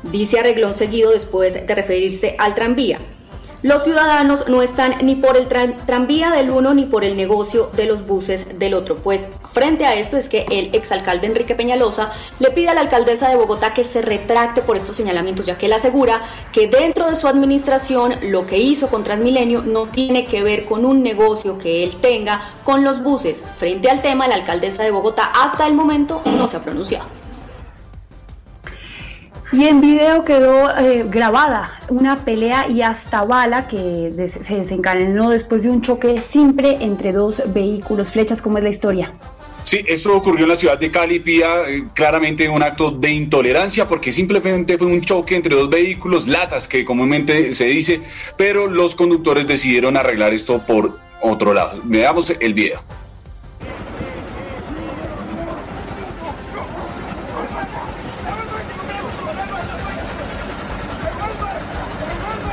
dice 0.03 0.39
arreglón 0.39 0.73
seguido 0.73 1.11
después 1.11 1.53
de 1.53 1.75
referirse 1.75 2.35
al 2.39 2.55
tranvía. 2.55 2.99
Los 3.63 3.83
ciudadanos 3.83 4.47
no 4.47 4.63
están 4.63 5.05
ni 5.05 5.13
por 5.13 5.37
el 5.37 5.47
tranvía 5.47 6.31
del 6.31 6.49
uno 6.49 6.73
ni 6.73 6.85
por 6.85 7.03
el 7.03 7.15
negocio 7.15 7.69
de 7.73 7.85
los 7.85 8.07
buses 8.07 8.57
del 8.57 8.73
otro. 8.73 8.95
Pues 8.95 9.29
frente 9.53 9.85
a 9.85 9.93
esto 9.93 10.17
es 10.17 10.29
que 10.29 10.47
el 10.49 10.73
exalcalde 10.73 11.27
Enrique 11.27 11.53
Peñalosa 11.53 12.11
le 12.39 12.49
pide 12.49 12.69
a 12.69 12.73
la 12.73 12.81
alcaldesa 12.81 13.29
de 13.29 13.35
Bogotá 13.35 13.75
que 13.75 13.83
se 13.83 14.01
retracte 14.01 14.63
por 14.63 14.77
estos 14.77 14.95
señalamientos, 14.95 15.45
ya 15.45 15.59
que 15.59 15.67
él 15.67 15.73
asegura 15.73 16.21
que 16.51 16.69
dentro 16.69 17.07
de 17.07 17.15
su 17.15 17.27
administración 17.27 18.15
lo 18.23 18.47
que 18.47 18.57
hizo 18.57 18.87
con 18.87 19.03
Transmilenio 19.03 19.61
no 19.61 19.85
tiene 19.85 20.25
que 20.25 20.41
ver 20.41 20.65
con 20.65 20.83
un 20.83 21.03
negocio 21.03 21.59
que 21.59 21.83
él 21.83 21.95
tenga 22.01 22.41
con 22.63 22.83
los 22.83 23.03
buses. 23.03 23.43
Frente 23.57 23.91
al 23.91 24.01
tema, 24.01 24.27
la 24.27 24.35
alcaldesa 24.35 24.81
de 24.81 24.89
Bogotá 24.89 25.25
hasta 25.25 25.67
el 25.67 25.75
momento 25.75 26.23
no 26.25 26.47
se 26.47 26.57
ha 26.57 26.63
pronunciado. 26.63 27.20
Y 29.53 29.65
en 29.65 29.81
video 29.81 30.23
quedó 30.23 30.69
eh, 30.77 31.03
grabada 31.09 31.77
una 31.89 32.23
pelea 32.23 32.69
y 32.69 32.81
hasta 32.81 33.25
bala 33.25 33.67
que 33.67 34.13
se 34.29 34.55
desencadenó 34.55 35.29
después 35.29 35.63
de 35.63 35.69
un 35.69 35.81
choque 35.81 36.21
simple 36.21 36.77
entre 36.79 37.11
dos 37.11 37.43
vehículos. 37.47 38.09
Flechas, 38.11 38.41
¿cómo 38.41 38.59
es 38.59 38.63
la 38.63 38.69
historia? 38.69 39.11
Sí, 39.65 39.83
esto 39.87 40.15
ocurrió 40.15 40.45
en 40.45 40.49
la 40.49 40.55
ciudad 40.55 40.79
de 40.79 40.89
Cali, 40.89 41.19
Pía, 41.19 41.67
eh, 41.67 41.83
claramente 41.93 42.47
un 42.47 42.63
acto 42.63 42.91
de 42.91 43.11
intolerancia 43.11 43.87
porque 43.87 44.13
simplemente 44.13 44.77
fue 44.77 44.87
un 44.87 45.01
choque 45.01 45.35
entre 45.35 45.53
dos 45.53 45.69
vehículos, 45.69 46.29
latas 46.29 46.69
que 46.69 46.85
comúnmente 46.85 47.51
se 47.53 47.65
dice, 47.65 47.99
pero 48.37 48.67
los 48.67 48.95
conductores 48.95 49.47
decidieron 49.47 49.97
arreglar 49.97 50.33
esto 50.33 50.65
por 50.65 50.97
otro 51.21 51.53
lado. 51.53 51.79
Veamos 51.83 52.33
el 52.39 52.53
video. 52.53 52.81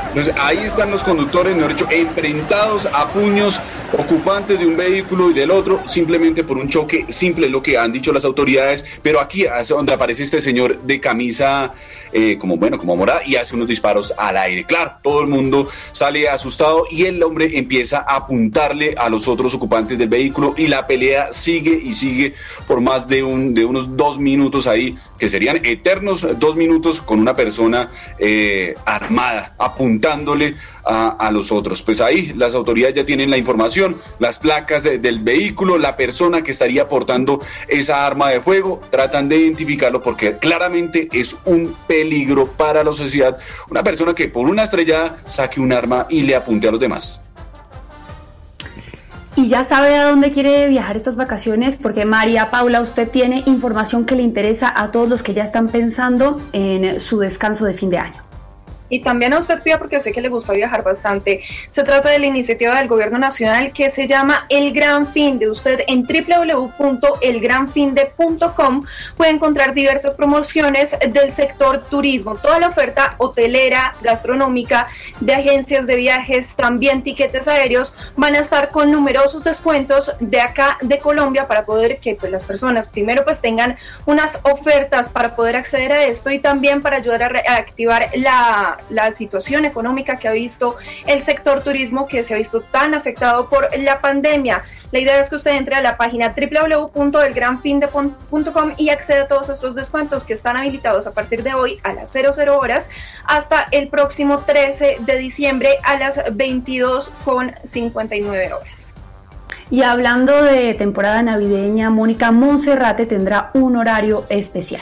Entonces 0.09 0.33
ahí 0.39 0.59
están 0.59 0.91
los 0.91 1.03
conductores, 1.03 1.55
mejor 1.55 1.71
dicho, 1.71 1.87
enfrentados 1.89 2.87
a 2.87 3.07
puños, 3.07 3.61
ocupantes 3.97 4.59
de 4.59 4.65
un 4.65 4.75
vehículo 4.75 5.31
y 5.31 5.33
del 5.33 5.51
otro, 5.51 5.81
simplemente 5.87 6.43
por 6.43 6.57
un 6.57 6.67
choque 6.67 7.05
simple, 7.09 7.47
lo 7.47 7.61
que 7.61 7.77
han 7.77 7.91
dicho 7.91 8.11
las 8.11 8.25
autoridades. 8.25 8.83
Pero 9.01 9.19
aquí 9.19 9.45
donde 9.67 9.93
aparece 9.93 10.23
este 10.23 10.41
señor 10.41 10.81
de 10.81 10.99
camisa, 10.99 11.73
eh, 12.11 12.37
como 12.37 12.57
bueno, 12.57 12.77
como 12.77 12.95
morada, 12.95 13.21
y 13.25 13.35
hace 13.35 13.55
unos 13.55 13.67
disparos 13.67 14.13
al 14.17 14.37
aire. 14.37 14.63
Claro, 14.63 14.93
todo 15.03 15.21
el 15.21 15.27
mundo 15.27 15.67
sale 15.91 16.27
asustado 16.27 16.85
y 16.89 17.05
el 17.05 17.21
hombre 17.23 17.57
empieza 17.57 17.99
a 17.99 18.17
apuntarle 18.17 18.95
a 18.97 19.09
los 19.09 19.27
otros 19.27 19.53
ocupantes 19.53 19.97
del 19.97 20.09
vehículo 20.09 20.53
y 20.57 20.67
la 20.67 20.87
pelea 20.87 21.31
sigue 21.31 21.79
y 21.81 21.91
sigue 21.91 22.33
por 22.67 22.81
más 22.81 23.07
de, 23.07 23.23
un, 23.23 23.53
de 23.53 23.63
unos 23.63 23.95
dos 23.95 24.19
minutos 24.19 24.67
ahí, 24.67 24.95
que 25.17 25.29
serían 25.29 25.61
eternos 25.63 26.27
dos 26.39 26.55
minutos 26.55 27.01
con 27.01 27.19
una 27.19 27.35
persona 27.35 27.91
eh, 28.17 28.75
armada, 28.85 29.53
apuntada 29.57 30.09
dándole 30.09 30.55
a, 30.83 31.29
los 31.31 31.51
otros. 31.51 31.83
Pues 31.83 32.01
ahí 32.01 32.33
las 32.35 32.55
autoridades 32.55 32.95
ya 32.95 33.05
tienen 33.05 33.29
la 33.29 33.37
información, 33.37 33.78
las 34.19 34.39
placas 34.39 34.83
del 34.83 35.19
vehículo, 35.19 35.77
la 35.77 35.95
persona 35.95 36.41
que 36.43 36.51
estaría 36.51 36.87
portando 36.87 37.41
esa 37.67 38.05
arma 38.05 38.29
de 38.29 38.41
fuego, 38.41 38.81
tratan 38.89 39.29
de 39.29 39.37
identificarlo 39.37 40.01
porque 40.01 40.37
claramente 40.37 41.09
es 41.11 41.35
un 41.45 41.75
peligro 41.87 42.47
para 42.47 42.83
la 42.83 42.93
sociedad. 42.93 43.37
Una 43.69 43.83
persona 43.83 44.13
que 44.13 44.27
por 44.27 44.49
una 44.49 44.63
estrellada 44.63 45.17
saque 45.25 45.59
un 45.59 45.71
arma 45.71 46.05
y 46.09 46.23
le 46.23 46.35
apunte 46.35 46.67
a 46.67 46.71
los 46.71 46.79
demás. 46.79 47.21
Y 49.35 49.47
ya 49.47 49.63
sabe 49.63 49.95
a 49.95 50.05
dónde 50.09 50.31
quiere 50.31 50.67
viajar 50.67 50.97
estas 50.97 51.15
vacaciones, 51.15 51.77
porque 51.77 52.03
María 52.03 52.51
Paula, 52.51 52.81
usted 52.81 53.09
tiene 53.09 53.43
información 53.45 54.05
que 54.05 54.15
le 54.15 54.23
interesa 54.23 54.73
a 54.75 54.91
todos 54.91 55.07
los 55.07 55.23
que 55.23 55.33
ya 55.33 55.43
están 55.43 55.69
pensando 55.69 56.41
en 56.51 56.99
su 56.99 57.19
descanso 57.19 57.63
de 57.63 57.73
fin 57.73 57.89
de 57.89 57.99
año 57.99 58.28
y 58.89 59.01
también 59.01 59.33
a 59.33 59.39
usted, 59.39 59.61
Pía, 59.61 59.77
porque 59.77 59.99
sé 59.99 60.11
que 60.11 60.21
le 60.21 60.29
gusta 60.29 60.53
viajar 60.53 60.83
bastante. 60.83 61.41
Se 61.69 61.83
trata 61.83 62.09
de 62.09 62.17
la 62.19 62.27
iniciativa 62.27 62.75
del 62.75 62.87
Gobierno 62.87 63.19
Nacional 63.19 63.73
que 63.73 63.89
se 63.89 64.07
llama 64.07 64.45
El 64.49 64.71
Gran 64.73 65.07
Fin 65.07 65.39
de 65.39 65.49
usted 65.49 65.81
en 65.87 66.03
www.elgranfinde.com 66.03 68.85
puede 69.15 69.31
encontrar 69.31 69.73
diversas 69.73 70.15
promociones 70.15 70.95
del 71.11 71.31
sector 71.31 71.85
turismo, 71.85 72.35
toda 72.35 72.59
la 72.59 72.67
oferta 72.67 73.15
hotelera, 73.17 73.93
gastronómica, 74.01 74.87
de 75.19 75.33
agencias 75.33 75.87
de 75.87 75.95
viajes, 75.95 76.55
también 76.55 77.03
tiquetes 77.03 77.47
aéreos, 77.47 77.93
van 78.15 78.35
a 78.35 78.39
estar 78.39 78.69
con 78.69 78.91
numerosos 78.91 79.43
descuentos 79.43 80.11
de 80.19 80.41
acá 80.41 80.77
de 80.81 80.99
Colombia 80.99 81.47
para 81.47 81.65
poder 81.65 81.99
que 81.99 82.15
pues, 82.15 82.31
las 82.31 82.43
personas 82.43 82.89
primero 82.89 83.23
pues 83.23 83.41
tengan 83.41 83.77
unas 84.05 84.39
ofertas 84.43 85.09
para 85.09 85.35
poder 85.35 85.55
acceder 85.55 85.91
a 85.91 86.03
esto 86.03 86.29
y 86.29 86.39
también 86.39 86.81
para 86.81 86.97
ayudar 86.97 87.23
a 87.23 87.29
reactivar 87.29 88.09
la 88.15 88.78
la 88.89 89.11
situación 89.11 89.65
económica 89.65 90.17
que 90.17 90.27
ha 90.27 90.31
visto 90.31 90.77
el 91.05 91.21
sector 91.23 91.63
turismo 91.63 92.05
que 92.05 92.23
se 92.23 92.33
ha 92.33 92.37
visto 92.37 92.61
tan 92.61 92.93
afectado 92.93 93.49
por 93.49 93.69
la 93.77 93.99
pandemia. 94.01 94.63
La 94.91 94.99
idea 94.99 95.19
es 95.19 95.29
que 95.29 95.35
usted 95.35 95.51
entre 95.51 95.75
a 95.75 95.81
la 95.81 95.97
página 95.97 96.33
www.elgranfinde.com 96.35 98.71
y 98.77 98.89
acceda 98.89 99.21
a 99.23 99.27
todos 99.27 99.49
estos 99.49 99.75
descuentos 99.75 100.23
que 100.23 100.33
están 100.33 100.57
habilitados 100.57 101.05
a 101.05 101.13
partir 101.13 101.43
de 101.43 101.53
hoy 101.53 101.79
a 101.83 101.93
las 101.93 102.11
00 102.11 102.57
horas 102.57 102.89
hasta 103.25 103.67
el 103.71 103.89
próximo 103.89 104.39
13 104.39 104.97
de 105.01 105.17
diciembre 105.17 105.77
a 105.83 105.99
las 105.99 106.17
22.59 106.17 108.53
horas. 108.53 108.79
Y 109.71 109.83
hablando 109.83 110.41
de 110.41 110.73
temporada 110.73 111.21
navideña, 111.21 111.91
Mónica 111.91 112.31
Monserrate 112.31 113.05
tendrá 113.05 113.51
un 113.53 113.75
horario 113.75 114.25
especial. 114.29 114.81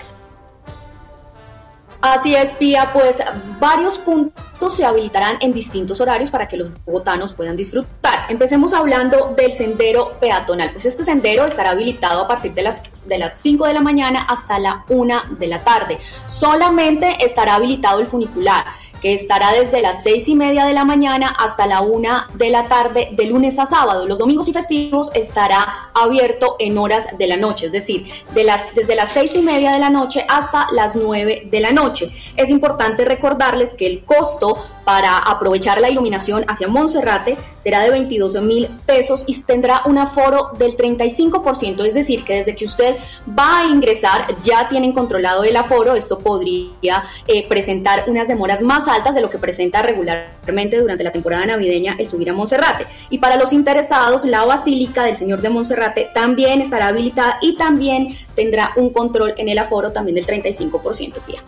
Así 2.01 2.35
es, 2.35 2.55
Pía, 2.55 2.91
pues 2.93 3.19
varios 3.59 3.97
puntos 3.97 4.75
se 4.75 4.85
habilitarán 4.85 5.37
en 5.41 5.51
distintos 5.51 5.99
horarios 5.99 6.29
para 6.29 6.47
que 6.47 6.57
los 6.57 6.71
bogotanos 6.85 7.33
puedan 7.33 7.57
disfrutar. 7.57 8.25
Empecemos 8.29 8.73
hablando 8.73 9.33
del 9.35 9.51
sendero 9.51 10.17
peatonal. 10.19 10.71
Pues 10.71 10.85
este 10.85 11.03
sendero 11.03 11.45
estará 11.45 11.71
habilitado 11.71 12.21
a 12.21 12.27
partir 12.27 12.53
de 12.53 12.63
las, 12.63 12.83
de 13.05 13.17
las 13.17 13.33
5 13.37 13.65
de 13.65 13.73
la 13.73 13.81
mañana 13.81 14.27
hasta 14.29 14.59
la 14.59 14.85
1 14.89 15.21
de 15.39 15.47
la 15.47 15.63
tarde. 15.63 15.97
Solamente 16.27 17.23
estará 17.25 17.55
habilitado 17.55 17.99
el 17.99 18.07
funicular 18.07 18.65
que 19.01 19.13
estará 19.13 19.51
desde 19.51 19.81
las 19.81 20.03
seis 20.03 20.27
y 20.27 20.35
media 20.35 20.65
de 20.65 20.73
la 20.73 20.85
mañana 20.85 21.35
hasta 21.37 21.67
la 21.67 21.81
una 21.81 22.27
de 22.33 22.49
la 22.49 22.67
tarde 22.67 23.09
de 23.11 23.25
lunes 23.25 23.59
a 23.59 23.65
sábado. 23.65 24.05
Los 24.07 24.17
domingos 24.17 24.47
y 24.47 24.53
festivos 24.53 25.11
estará 25.13 25.89
abierto 25.93 26.55
en 26.59 26.77
horas 26.77 27.07
de 27.17 27.27
la 27.27 27.37
noche, 27.37 27.67
es 27.67 27.71
decir, 27.71 28.05
de 28.33 28.43
las, 28.43 28.73
desde 28.75 28.95
las 28.95 29.11
seis 29.11 29.35
y 29.35 29.41
media 29.41 29.71
de 29.71 29.79
la 29.79 29.89
noche 29.89 30.25
hasta 30.27 30.67
las 30.71 30.95
nueve 30.95 31.47
de 31.49 31.59
la 31.59 31.71
noche. 31.71 32.11
Es 32.35 32.49
importante 32.49 33.05
recordarles 33.05 33.73
que 33.73 33.87
el 33.87 34.03
costo 34.03 34.57
para 34.87 35.17
aprovechar 35.17 35.81
la 35.81 35.89
iluminación 35.89 36.45
hacia 36.47 36.69
Monserrate 36.69 37.35
será 37.59 37.81
de 37.81 37.89
22 37.89 38.41
mil 38.41 38.69
pesos 38.85 39.25
y 39.27 39.37
tendrá 39.41 39.81
un 39.83 39.97
aforo 39.97 40.51
del 40.57 40.77
35%, 40.77 41.85
es 41.85 41.93
decir, 41.93 42.23
que 42.23 42.35
desde 42.35 42.55
que 42.55 42.63
usted 42.63 42.95
va 43.37 43.59
a 43.59 43.65
ingresar 43.65 44.27
ya 44.43 44.69
tienen 44.69 44.93
controlado 44.93 45.43
el 45.43 45.57
aforo, 45.57 45.93
esto 45.95 46.19
podría 46.19 47.03
eh, 47.27 47.45
presentar 47.49 48.05
unas 48.07 48.29
demoras 48.29 48.61
más 48.61 48.87
altas 48.87 49.13
de 49.13 49.19
lo 49.19 49.29
que 49.29 49.39
presenta 49.39 49.81
regularmente 49.81 50.79
durante 50.79 51.03
la 51.03 51.11
temporada 51.11 51.45
navideña 51.45 51.97
el 51.99 52.07
subir 52.07 52.29
a 52.29 52.33
Monserrate. 52.33 52.87
Y 53.09 53.17
para 53.17 53.35
los 53.35 53.51
interesados, 53.51 54.23
la 54.23 54.45
Basílica 54.45 55.03
del 55.03 55.17
Señor 55.17 55.41
de 55.41 55.49
Monserrate 55.49 56.07
también 56.13 56.61
estará 56.61 56.87
habilitada 56.87 57.39
y 57.41 57.57
también 57.57 58.15
tendrá 58.35 58.71
un 58.77 58.91
control 58.91 59.33
en 59.35 59.49
el 59.49 59.57
aforo 59.57 59.91
también 59.91 60.15
del 60.15 60.25
35%. 60.25 61.15
Pía. 61.25 61.43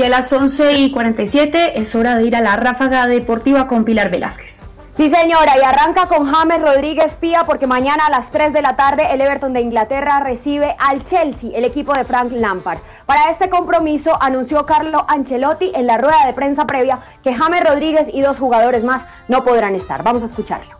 Y 0.00 0.02
a 0.02 0.08
las 0.08 0.32
11 0.32 0.78
y 0.78 0.90
47 0.92 1.78
es 1.78 1.94
hora 1.94 2.16
de 2.16 2.24
ir 2.24 2.34
a 2.34 2.40
la 2.40 2.56
ráfaga 2.56 3.06
deportiva 3.06 3.66
con 3.66 3.84
Pilar 3.84 4.10
Velázquez. 4.10 4.62
Sí, 4.96 5.10
señora, 5.10 5.58
y 5.58 5.62
arranca 5.62 6.06
con 6.06 6.24
James 6.24 6.62
Rodríguez 6.62 7.12
Pía 7.20 7.44
porque 7.44 7.66
mañana 7.66 8.06
a 8.06 8.10
las 8.10 8.30
3 8.30 8.54
de 8.54 8.62
la 8.62 8.76
tarde 8.76 9.12
el 9.12 9.20
Everton 9.20 9.52
de 9.52 9.60
Inglaterra 9.60 10.20
recibe 10.20 10.74
al 10.78 11.06
Chelsea, 11.06 11.50
el 11.54 11.66
equipo 11.66 11.92
de 11.92 12.04
Frank 12.04 12.32
Lampard. 12.32 12.78
Para 13.04 13.30
este 13.30 13.50
compromiso 13.50 14.16
anunció 14.22 14.64
Carlo 14.64 15.04
Ancelotti 15.06 15.70
en 15.74 15.86
la 15.86 15.98
rueda 15.98 16.24
de 16.24 16.32
prensa 16.32 16.66
previa 16.66 17.00
que 17.22 17.34
James 17.34 17.62
Rodríguez 17.62 18.08
y 18.10 18.22
dos 18.22 18.38
jugadores 18.38 18.82
más 18.84 19.04
no 19.28 19.44
podrán 19.44 19.74
estar. 19.74 20.02
Vamos 20.02 20.22
a 20.22 20.26
escucharlo. 20.26 20.76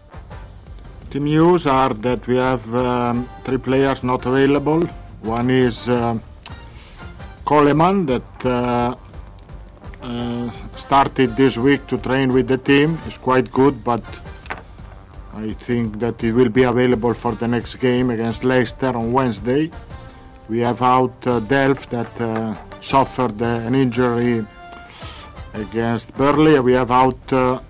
The 1.11 1.21
news 1.21 1.67
are 1.67 1.95
that 1.97 2.27
we 2.27 2.39
have 2.39 2.63
um, 2.73 3.27
three 3.45 3.59
players 3.59 4.03
not 4.03 4.25
available. 4.25 4.89
One 5.23 5.51
is 5.51 5.91
uh, 5.91 6.15
Coleman 7.45 8.07
that 8.07 8.47
uh, 8.47 8.95
uh, 10.03 10.51
started 10.75 11.37
this 11.37 11.57
week 11.57 11.87
to 11.89 11.99
train 11.99 12.33
with 12.33 12.49
the 12.49 12.59
team. 12.59 12.99
It's 13.07 13.19
quite 13.19 13.51
good, 13.51 13.85
but 13.85 14.03
I 15.35 15.53
think 15.53 15.99
that 16.01 16.23
it 16.25 16.33
will 16.33 16.49
be 16.49 16.65
available 16.65 17.15
for 17.15 17.33
the 17.35 17.49
next 17.49 17.77
game 17.77 18.11
against 18.11 18.45
Leicester 18.45 18.97
on 18.97 19.13
Wednesday. 19.13 19.71
We 20.49 20.59
have 20.61 20.83
out 20.83 21.27
uh, 21.27 21.41
Delft 21.41 21.91
that 21.91 22.21
uh, 22.21 22.57
suffered 22.81 23.41
uh, 23.41 23.69
an 23.69 23.75
injury 23.75 24.45
against 25.55 26.15
Burley. 26.15 26.59
We 26.61 26.73
have 26.73 26.91
out 26.91 27.33
uh, 27.33 27.61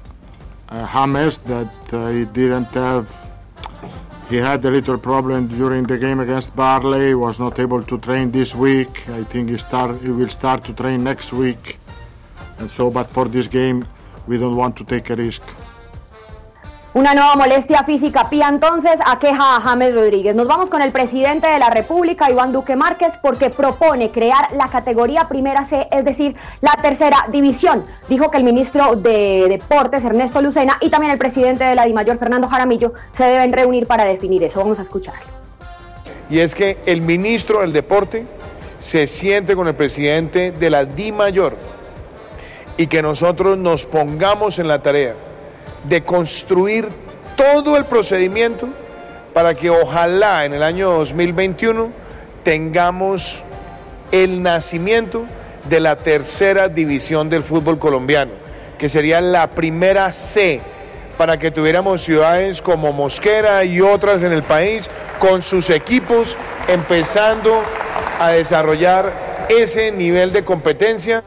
Hammers 0.71 1.41
that 1.41 1.73
he 2.15 2.25
didn't 2.25 2.73
have 2.75 3.31
he 4.31 4.37
had 4.37 4.65
a 4.65 4.71
little 4.71 4.97
problem 4.97 5.49
during 5.49 5.83
the 5.83 5.99
game 5.99 6.21
against 6.21 6.55
Barley, 6.55 7.17
was 7.17 7.41
not 7.41 7.59
able 7.59 7.83
to 7.83 7.99
train 7.99 8.31
this 8.31 8.55
week. 8.55 9.09
I 9.09 9.25
think 9.25 9.51
he, 9.51 9.59
start, 9.59 10.01
he 10.01 10.11
will 10.11 10.29
start 10.29 10.63
to 10.67 10.73
train 10.73 11.03
next 11.03 11.33
week. 11.33 11.80
And 12.61 12.71
so, 12.71 12.91
but 12.91 13.09
for 13.09 13.29
this 13.29 13.49
game, 13.49 13.85
we 14.29 14.37
don't 14.39 14.55
want 14.55 14.77
to 14.77 14.85
take 14.85 15.11
a 15.11 15.17
risk. 15.17 15.43
Una 16.93 17.15
nueva 17.15 17.37
molestia 17.37 17.85
física 17.85 18.29
pía 18.29 18.49
entonces 18.49 18.99
aqueja 19.07 19.57
a 19.57 19.61
James 19.61 19.95
Rodríguez. 19.95 20.35
Nos 20.35 20.49
vamos 20.49 20.69
con 20.71 20.83
el 20.83 20.91
presidente 20.91 21.47
de 21.47 21.61
la 21.61 21.71
República, 21.71 22.29
Iván 22.29 22.53
Duque 22.53 22.75
Márquez, 22.75 23.13
porque 23.23 23.49
propone 23.49 24.11
crear 24.11 24.53
la 24.55 24.67
categoría 24.67 25.29
primera 25.29 25.65
C, 25.65 25.87
es 25.93 26.05
decir, 26.05 26.37
la 26.61 26.73
tercera 26.83 27.27
división. 27.31 27.85
Dijo 28.09 28.29
que 28.33 28.39
el 28.39 28.45
ministro 28.45 28.97
de 28.97 29.47
Deportes, 29.49 30.05
Ernesto 30.05 30.43
Lucena, 30.43 30.79
y 30.81 30.91
también 30.91 31.13
el 31.13 31.19
presidente 31.19 31.63
de 31.63 31.77
la 31.77 31.85
DIMAYOR, 31.85 32.19
Fernando 32.19 32.49
Jaramillo, 32.49 32.93
se 33.13 33.23
deben 33.23 33.53
reunir 33.53 33.87
para 33.87 34.05
definir 34.05 34.43
eso. 34.43 34.59
Vamos 34.59 34.81
a 34.81 34.83
escucharlo. 34.83 35.31
Y 36.29 36.41
es 36.41 36.57
que 36.57 36.79
el 36.87 37.03
ministro 37.03 37.61
del 37.61 37.73
Deporte 37.73 38.27
se 38.81 39.07
siente 39.07 39.55
con 39.55 39.69
el 39.69 39.75
presidente 39.75 40.51
de 40.51 40.71
la 40.71 40.85
DIMAYOR 40.85 41.80
y 42.81 42.87
que 42.87 43.03
nosotros 43.03 43.59
nos 43.59 43.85
pongamos 43.85 44.59
en 44.59 44.67
la 44.67 44.81
tarea 44.81 45.15
de 45.85 46.03
construir 46.03 46.89
todo 47.37 47.77
el 47.77 47.85
procedimiento 47.85 48.71
para 49.35 49.53
que 49.53 49.69
ojalá 49.69 50.47
en 50.47 50.55
el 50.55 50.63
año 50.63 50.91
2021 50.93 51.91
tengamos 52.43 53.43
el 54.13 54.43
nacimiento 54.43 55.27
de 55.69 55.79
la 55.81 55.97
tercera 55.97 56.69
división 56.69 57.29
del 57.29 57.43
fútbol 57.43 57.79
colombiano, 57.79 58.33
que 58.79 58.89
sería 58.89 59.21
la 59.21 59.51
primera 59.51 60.11
C, 60.15 60.63
para 61.19 61.37
que 61.37 61.51
tuviéramos 61.51 62.01
ciudades 62.01 62.63
como 62.63 62.95
Mosquera 62.95 63.63
y 63.63 63.83
otras 63.83 64.23
en 64.23 64.33
el 64.33 64.43
país 64.43 64.89
con 65.19 65.43
sus 65.43 65.69
equipos 65.69 66.35
empezando 66.67 67.61
a 68.19 68.31
desarrollar 68.31 69.13
ese 69.51 69.93
nivel 69.93 70.33
de 70.33 70.47
competencia. 70.47 71.25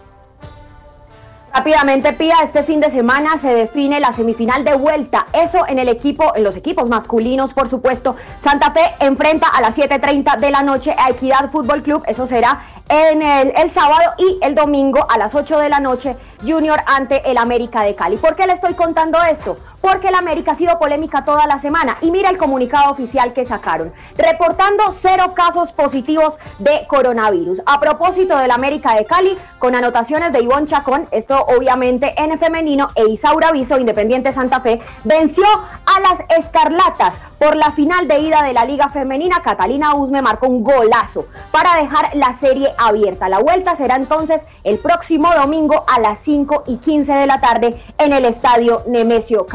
Rápidamente, 1.53 2.13
Pía, 2.13 2.37
este 2.43 2.63
fin 2.63 2.79
de 2.79 2.89
semana 2.89 3.37
se 3.37 3.53
define 3.53 3.99
la 3.99 4.11
semifinal 4.11 4.65
de 4.65 4.73
vuelta. 4.73 5.27
Eso 5.33 5.67
en 5.67 5.77
el 5.77 5.87
equipo, 5.87 6.35
en 6.35 6.43
los 6.43 6.55
equipos 6.55 6.89
masculinos, 6.89 7.53
por 7.53 7.69
supuesto. 7.69 8.15
Santa 8.39 8.71
Fe 8.71 8.95
enfrenta 8.99 9.49
a 9.49 9.61
las 9.61 9.75
7:30 9.75 10.37
de 10.37 10.49
la 10.49 10.63
noche 10.63 10.95
a 10.97 11.11
Equidad 11.11 11.51
Fútbol 11.51 11.83
Club. 11.83 12.03
Eso 12.07 12.25
será 12.25 12.63
en 12.89 13.21
el, 13.21 13.53
el, 13.55 13.69
sábado 13.69 14.13
y 14.17 14.39
el 14.41 14.55
domingo 14.55 15.05
a 15.07 15.19
las 15.19 15.35
8 15.35 15.59
de 15.59 15.69
la 15.69 15.79
noche, 15.79 16.17
Junior 16.41 16.81
ante 16.87 17.29
el 17.29 17.37
América 17.37 17.83
de 17.83 17.93
Cali. 17.93 18.17
¿Por 18.17 18.35
qué 18.35 18.47
le 18.47 18.53
estoy 18.53 18.73
contando 18.73 19.21
esto? 19.21 19.55
Porque 19.83 20.07
el 20.07 20.15
América 20.15 20.53
ha 20.53 20.55
sido 20.55 20.79
polémica 20.79 21.25
toda 21.25 21.45
la 21.45 21.59
semana. 21.59 21.97
Y 21.99 22.09
mira 22.09 22.29
el 22.29 22.37
comunicado 22.37 22.89
oficial 22.89 23.33
que 23.33 23.45
sacaron, 23.45 23.91
reportando 24.15 24.93
cero 24.93 25.33
casos 25.35 25.73
positivos 25.73 26.35
de 26.59 26.87
coronavirus. 26.87 27.61
A 27.65 27.81
propósito 27.81 28.37
del 28.37 28.51
América 28.51 28.95
de 28.95 29.03
Cali, 29.03 29.37
con 29.59 29.75
anotaciones 29.75 30.31
de 30.31 30.41
Ivonne 30.41 30.67
Chacón, 30.67 31.09
esto 31.11 31.35
obviamente 31.49 32.13
en 32.15 32.39
femenino, 32.39 32.91
e 32.95 33.09
Isaura 33.09 33.51
Viso, 33.51 33.77
Independiente 33.77 34.31
Santa 34.31 34.61
Fe, 34.61 34.79
venció 35.03 35.43
a 35.43 35.99
las 35.99 36.39
Escarlatas 36.39 37.15
por 37.37 37.57
la 37.57 37.71
final 37.71 38.07
de 38.07 38.19
ida 38.19 38.41
de 38.41 38.53
la 38.53 38.63
Liga 38.63 38.87
Femenina. 38.87 39.41
Catalina 39.41 39.95
Usme 39.95 40.21
marcó 40.21 40.47
un 40.47 40.63
golazo 40.63 41.25
para 41.51 41.75
dejar 41.75 42.15
la 42.15 42.37
serie 42.39 42.73
abierta. 42.77 43.27
La 43.27 43.39
vuelta 43.39 43.75
será 43.75 43.97
entonces 43.97 44.41
el 44.63 44.77
próximo 44.77 45.29
domingo 45.35 45.83
a 45.93 45.99
las 45.99 46.19
5 46.19 46.63
y 46.67 46.77
15 46.77 47.11
de 47.11 47.27
la 47.27 47.41
tarde 47.41 47.81
en 47.97 48.13
el 48.13 48.23
estadio 48.23 48.83
Nemesio 48.87 49.45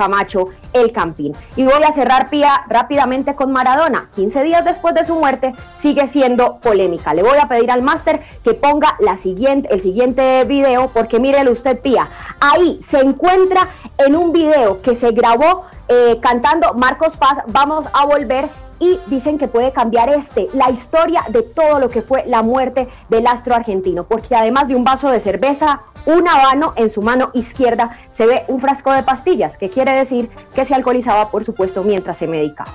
El 0.73 0.93
Campín. 0.93 1.35
Y 1.57 1.65
voy 1.65 1.83
a 1.83 1.93
cerrar 1.93 2.31
Pía 2.31 2.65
rápidamente 2.69 3.35
con 3.35 3.53
Maradona. 3.53 4.11
15 4.15 4.43
días 4.45 4.65
después 4.65 4.95
de 4.95 5.05
su 5.05 5.15
muerte 5.15 5.53
sigue 5.79 6.07
siendo 6.07 6.59
polémica. 6.61 7.15
Le 7.15 7.23
voy 7.23 7.39
a 7.41 7.49
pedir 7.49 7.71
al 7.71 7.83
máster 7.83 8.21
que 8.43 8.55
ponga 8.55 8.97
la 9.01 9.17
siguiente, 9.17 9.69
el 9.73 9.81
siguiente 9.81 10.45
video 10.45 10.91
porque 10.93 11.19
mírele 11.19 11.51
usted 11.51 11.81
Pía. 11.81 12.09
Ahí 12.41 12.81
se 12.87 13.01
encuentra 13.01 13.69
en 13.99 14.17
un 14.17 14.33
video 14.33 14.83
que 14.83 14.95
se 14.95 15.13
grabó 15.13 15.67
eh, 15.89 16.19
cantando 16.21 16.75
Marcos 16.75 17.17
Paz, 17.17 17.39
vamos 17.49 17.87
a 17.93 18.05
volver 18.05 18.49
y 18.81 18.99
dicen 19.07 19.39
que 19.39 19.49
puede 19.49 19.73
cambiar 19.73 20.11
este, 20.11 20.49
la 20.55 20.71
historia 20.71 21.23
de 21.29 21.43
todo 21.43 21.81
lo 21.81 21.91
que 21.91 22.03
fue 22.03 22.25
la 22.27 22.43
muerte 22.43 22.89
del 23.09 23.27
astro 23.27 23.55
argentino, 23.55 24.05
porque 24.05 24.37
además 24.37 24.69
de 24.69 24.77
un 24.77 24.85
vaso 24.85 25.11
de 25.11 25.21
cerveza, 25.21 25.81
un 26.07 26.29
habano 26.29 26.73
en 26.77 26.91
su 26.91 27.03
mano 27.03 27.31
izquierda 27.35 27.99
se 28.11 28.27
ve 28.27 28.45
un 28.49 28.61
frasco 28.61 28.93
de 28.93 29.03
pastillas, 29.03 29.57
que 29.57 29.71
quiere 29.71 29.93
decir 29.93 30.31
que 30.55 30.65
se 30.65 30.75
alcoholizaba, 30.75 31.31
por 31.31 31.45
supuesto, 31.45 31.83
mientras 31.83 32.19
se 32.19 32.27
medicaba. 32.27 32.73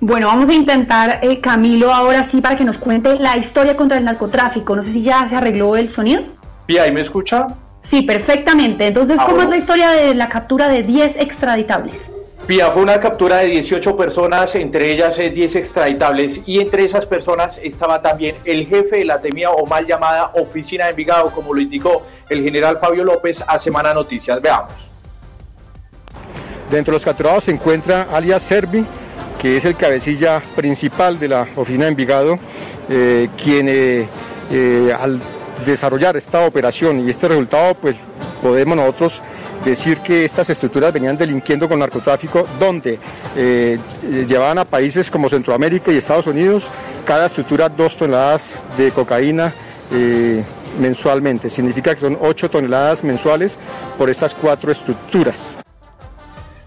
Bueno, 0.00 0.26
vamos 0.26 0.48
a 0.48 0.52
intentar, 0.52 1.20
eh, 1.22 1.40
Camilo, 1.40 1.92
ahora 1.92 2.22
sí, 2.22 2.40
para 2.40 2.56
que 2.56 2.64
nos 2.64 2.78
cuente 2.78 3.18
la 3.18 3.36
historia 3.36 3.76
contra 3.76 3.98
el 3.98 4.04
narcotráfico. 4.04 4.76
No 4.76 4.82
sé 4.82 4.90
si 4.90 5.02
ya 5.02 5.26
se 5.28 5.36
arregló 5.36 5.76
el 5.76 5.88
sonido. 5.88 6.22
¿Y 6.66 6.78
ahí 6.78 6.92
me 6.92 7.00
escucha? 7.00 7.46
Sí, 7.88 8.02
perfectamente. 8.02 8.88
Entonces, 8.88 9.20
¿cómo 9.22 9.42
es 9.42 9.48
la 9.48 9.56
historia 9.56 9.90
de 9.90 10.12
la 10.14 10.28
captura 10.28 10.68
de 10.68 10.82
10 10.82 11.18
extraditables? 11.18 12.10
Pía, 12.44 12.70
fue 12.72 12.82
una 12.82 12.98
captura 12.98 13.38
de 13.38 13.46
18 13.46 13.96
personas, 13.96 14.56
entre 14.56 14.90
ellas 14.90 15.16
10 15.16 15.54
extraditables, 15.54 16.40
y 16.46 16.60
entre 16.60 16.84
esas 16.84 17.06
personas 17.06 17.60
estaba 17.62 18.02
también 18.02 18.34
el 18.44 18.66
jefe 18.66 18.98
de 18.98 19.04
la 19.04 19.20
temida 19.20 19.50
o 19.50 19.66
mal 19.66 19.86
llamada 19.86 20.32
Oficina 20.34 20.84
de 20.84 20.90
Envigado, 20.90 21.30
como 21.30 21.54
lo 21.54 21.60
indicó 21.60 22.02
el 22.28 22.42
general 22.42 22.78
Fabio 22.78 23.04
López 23.04 23.44
a 23.46 23.56
Semana 23.58 23.94
Noticias. 23.94 24.40
Veamos. 24.42 24.72
Dentro 26.68 26.90
de 26.90 26.96
los 26.96 27.04
capturados 27.04 27.44
se 27.44 27.52
encuentra 27.52 28.08
alias 28.12 28.42
Servi, 28.42 28.84
que 29.40 29.56
es 29.56 29.64
el 29.64 29.76
cabecilla 29.76 30.42
principal 30.56 31.20
de 31.20 31.28
la 31.28 31.46
Oficina 31.54 31.84
de 31.84 31.90
Envigado, 31.90 32.38
eh, 32.88 33.28
quien 33.36 33.68
eh, 33.68 34.08
eh, 34.50 34.96
al 34.98 35.20
desarrollar 35.64 36.16
esta 36.16 36.46
operación 36.46 37.06
y 37.06 37.10
este 37.10 37.28
resultado, 37.28 37.74
pues 37.74 37.96
podemos 38.42 38.76
nosotros 38.76 39.22
decir 39.64 39.98
que 39.98 40.24
estas 40.24 40.50
estructuras 40.50 40.92
venían 40.92 41.16
delinquiendo 41.16 41.68
con 41.68 41.78
narcotráfico, 41.78 42.46
donde 42.58 42.98
eh, 43.36 43.78
llevaban 44.28 44.58
a 44.58 44.64
países 44.64 45.10
como 45.10 45.28
Centroamérica 45.28 45.90
y 45.90 45.96
Estados 45.96 46.26
Unidos 46.26 46.68
cada 47.04 47.26
estructura 47.26 47.68
dos 47.68 47.96
toneladas 47.96 48.62
de 48.76 48.90
cocaína. 48.90 49.54
Eh, 49.92 50.44
mensualmente, 50.78 51.48
significa 51.48 51.94
que 51.94 52.00
son 52.00 52.18
8 52.20 52.50
toneladas 52.50 53.02
mensuales 53.02 53.58
por 53.96 54.10
estas 54.10 54.34
cuatro 54.34 54.70
estructuras. 54.70 55.56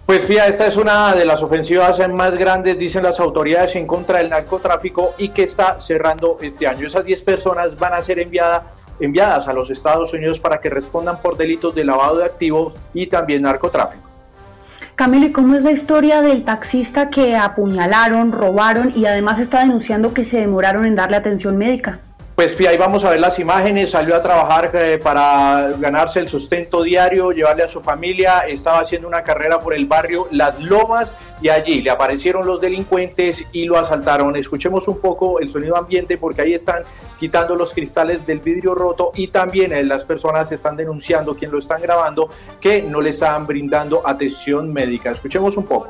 Pues 0.05 0.25
fía, 0.25 0.47
esta 0.47 0.65
es 0.65 0.75
una 0.75 1.13
de 1.13 1.23
las 1.23 1.43
ofensivas 1.43 1.99
más 2.09 2.35
grandes, 2.35 2.79
dicen 2.79 3.03
las 3.03 3.19
autoridades, 3.19 3.75
en 3.75 3.85
contra 3.85 4.17
del 4.17 4.29
narcotráfico 4.29 5.13
y 5.19 5.29
que 5.29 5.43
está 5.43 5.79
cerrando 5.79 6.39
este 6.41 6.65
año. 6.65 6.87
Esas 6.87 7.05
10 7.05 7.21
personas 7.21 7.77
van 7.77 7.93
a 7.93 8.01
ser 8.01 8.19
enviadas 8.19 8.63
enviadas 8.99 9.47
a 9.47 9.53
los 9.53 9.69
Estados 9.69 10.13
Unidos 10.13 10.39
para 10.39 10.59
que 10.59 10.69
respondan 10.69 11.21
por 11.21 11.37
delitos 11.37 11.73
de 11.75 11.83
lavado 11.83 12.17
de 12.17 12.25
activos 12.25 12.75
y 12.93 13.07
también 13.07 13.43
narcotráfico. 13.43 14.09
Camilo, 14.95 15.27
¿y 15.27 15.31
cómo 15.31 15.55
es 15.55 15.63
la 15.63 15.71
historia 15.71 16.21
del 16.21 16.43
taxista 16.43 17.09
que 17.09 17.37
apuñalaron, 17.37 18.33
robaron 18.33 18.91
y 18.95 19.05
además 19.05 19.39
está 19.39 19.59
denunciando 19.59 20.13
que 20.13 20.25
se 20.25 20.41
demoraron 20.41 20.85
en 20.85 20.95
darle 20.95 21.15
atención 21.15 21.57
médica? 21.57 21.99
Pues 22.39 22.57
ahí 22.65 22.77
vamos 22.77 23.03
a 23.03 23.09
ver 23.09 23.19
las 23.19 23.37
imágenes, 23.37 23.89
salió 23.89 24.15
a 24.15 24.21
trabajar 24.21 24.71
eh, 24.73 24.97
para 24.97 25.73
ganarse 25.77 26.21
el 26.21 26.29
sustento 26.29 26.83
diario, 26.83 27.33
llevarle 27.33 27.63
a 27.63 27.67
su 27.67 27.81
familia, 27.81 28.45
estaba 28.47 28.79
haciendo 28.79 29.09
una 29.09 29.23
carrera 29.23 29.59
por 29.59 29.73
el 29.73 29.87
barrio 29.87 30.25
Las 30.31 30.57
Lomas 30.57 31.17
y 31.41 31.49
allí 31.49 31.81
le 31.81 31.89
aparecieron 31.91 32.47
los 32.47 32.61
delincuentes 32.61 33.43
y 33.51 33.65
lo 33.65 33.77
asaltaron. 33.77 34.37
Escuchemos 34.37 34.87
un 34.87 35.01
poco 35.01 35.41
el 35.41 35.49
sonido 35.49 35.75
ambiente 35.75 36.17
porque 36.17 36.43
ahí 36.43 36.53
están 36.53 36.83
quitando 37.19 37.55
los 37.55 37.73
cristales 37.73 38.25
del 38.25 38.39
vidrio 38.39 38.73
roto 38.73 39.11
y 39.15 39.27
también 39.27 39.73
eh, 39.73 39.83
las 39.83 40.05
personas 40.05 40.49
están 40.53 40.77
denunciando, 40.77 41.35
quien 41.35 41.51
lo 41.51 41.57
están 41.57 41.81
grabando, 41.81 42.29
que 42.61 42.81
no 42.81 43.01
le 43.01 43.09
están 43.09 43.47
brindando 43.47 44.01
atención 44.07 44.71
médica. 44.71 45.11
Escuchemos 45.11 45.57
un 45.57 45.65
poco. 45.65 45.89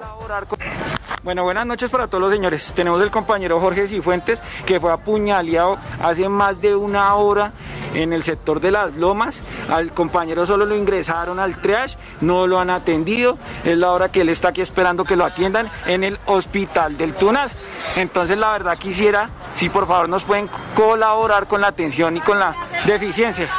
Bueno, 1.24 1.44
buenas 1.44 1.66
noches 1.66 1.90
para 1.90 2.08
todos 2.08 2.22
los 2.22 2.32
señores. 2.32 2.72
Tenemos 2.76 3.02
el 3.02 3.12
compañero 3.12 3.60
Jorge 3.60 3.88
Cifuentes 3.88 4.42
que 4.66 4.80
fue 4.80 4.92
apuñaleado 4.92 5.78
hace 6.02 6.30
más 6.30 6.62
de 6.62 6.76
una 6.76 7.14
hora 7.16 7.52
en 7.94 8.14
el 8.14 8.24
sector 8.24 8.62
de 8.62 8.72
las 8.72 8.96
lomas. 8.96 9.42
Al 9.70 9.92
compañero 9.92 10.46
solo 10.46 10.66
lo 10.66 10.76
ingresaron 10.76 11.40
al 11.40 11.58
triage, 11.58 11.98
no 12.22 12.48
lo 12.48 12.60
han 12.60 12.70
atendido. 12.70 13.38
Es 13.66 13.78
la 13.78 13.92
hora 13.92 14.10
que 14.10 14.22
él 14.22 14.30
está 14.30 14.50
aquí 14.50 14.62
esperando 14.62 15.04
que 15.04 15.16
lo 15.16 15.26
atiendan 15.26 15.70
en 15.86 16.04
el 16.04 16.20
hospital 16.26 16.98
del 16.98 17.14
Tunal. 17.14 17.52
Entonces, 17.96 18.38
la 18.38 18.52
verdad 18.52 18.78
quisiera, 18.78 19.30
si 19.56 19.70
por 19.70 19.88
favor 19.88 20.08
nos 20.10 20.24
pueden 20.24 20.50
colaborar 20.74 21.48
con 21.48 21.62
la 21.62 21.68
atención 21.68 22.18
y 22.18 22.22
con 22.22 22.40
la 22.40 22.56
deficiencia. 22.86 23.50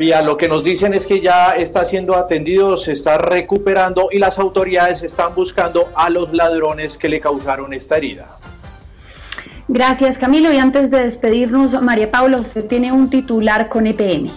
Vía, 0.00 0.22
lo 0.22 0.38
que 0.38 0.48
nos 0.48 0.64
dicen 0.64 0.94
es 0.94 1.06
que 1.06 1.20
ya 1.20 1.50
está 1.50 1.84
siendo 1.84 2.16
atendido, 2.16 2.78
se 2.78 2.92
está 2.92 3.18
recuperando 3.18 4.08
y 4.10 4.18
las 4.18 4.38
autoridades 4.38 5.02
están 5.02 5.34
buscando 5.34 5.90
a 5.94 6.08
los 6.08 6.32
ladrones 6.32 6.96
que 6.96 7.06
le 7.06 7.20
causaron 7.20 7.74
esta 7.74 7.98
herida. 7.98 8.38
Gracias 9.68 10.16
Camilo 10.16 10.50
y 10.54 10.56
antes 10.56 10.90
de 10.90 11.04
despedirnos, 11.04 11.82
María 11.82 12.10
Paula, 12.10 12.38
usted 12.38 12.64
tiene 12.64 12.92
un 12.92 13.10
titular 13.10 13.68
con 13.68 13.86
EPM. 13.86 14.30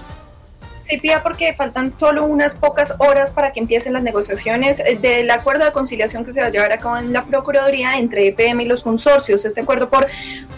Porque 1.22 1.54
faltan 1.54 1.92
solo 1.92 2.26
unas 2.26 2.56
pocas 2.56 2.96
horas 3.00 3.32
para 3.32 3.52
que 3.52 3.60
empiecen 3.60 3.94
las 3.94 4.04
negociaciones 4.04 4.82
del 5.02 5.30
acuerdo 5.32 5.66
de 5.66 5.72
conciliación 5.72 6.26
que 6.26 6.34
se 6.34 6.42
va 6.42 6.48
a 6.48 6.50
llevar 6.50 6.72
a 6.72 6.78
cabo 6.78 6.98
en 6.98 7.14
la 7.14 7.26
Procuraduría 7.26 7.98
entre 7.98 8.28
EPM 8.28 8.62
y 8.62 8.66
los 8.66 8.84
consorcios. 8.84 9.46
Este 9.46 9.62
acuerdo 9.62 9.90
por 9.90 10.08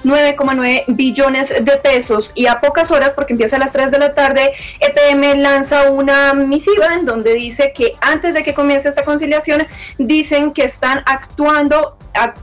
9,9 0.03 0.83
billones 0.87 1.49
de 1.49 1.77
pesos. 1.77 2.31
Y 2.35 2.47
a 2.47 2.59
pocas 2.61 2.91
horas, 2.91 3.13
porque 3.13 3.33
empieza 3.33 3.55
a 3.55 3.59
las 3.59 3.71
3 3.71 3.91
de 3.91 3.99
la 3.99 4.13
tarde, 4.13 4.53
EPM 4.79 5.41
lanza 5.41 5.91
una 5.91 6.33
misiva 6.33 6.93
en 6.93 7.05
donde 7.05 7.33
dice 7.33 7.73
que 7.75 7.93
antes 8.01 8.33
de 8.33 8.43
que 8.43 8.53
comience 8.53 8.89
esta 8.89 9.03
conciliación, 9.03 9.65
dicen 9.97 10.51
que 10.51 10.63
están 10.63 11.01
actuando 11.05 11.97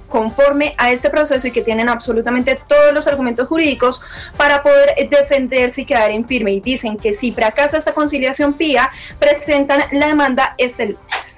conforme 0.09 0.75
a 0.79 0.91
este 0.93 1.11
proceso 1.11 1.47
y 1.47 1.51
que 1.51 1.63
tienen 1.63 1.89
absolutamente 1.89 2.59
todos 2.69 2.93
los 2.93 3.07
argumentos 3.07 3.49
jurídicos 3.49 4.01
para 4.37 4.63
poder 4.63 4.95
defenderse 5.09 5.83
y 5.83 5.85
quedar 5.85 6.11
en 6.11 6.27
firme. 6.27 6.53
Y 6.53 6.61
dicen 6.61 6.97
que 6.97 7.13
si 7.13 7.33
fracasa 7.33 7.79
esta 7.79 7.93
conciliación 7.93 8.55
PIA, 8.55 8.91
presentan 9.19 9.83
la 9.93 10.07
demanda 10.07 10.55
este 10.59 10.87
lunes. 10.87 11.33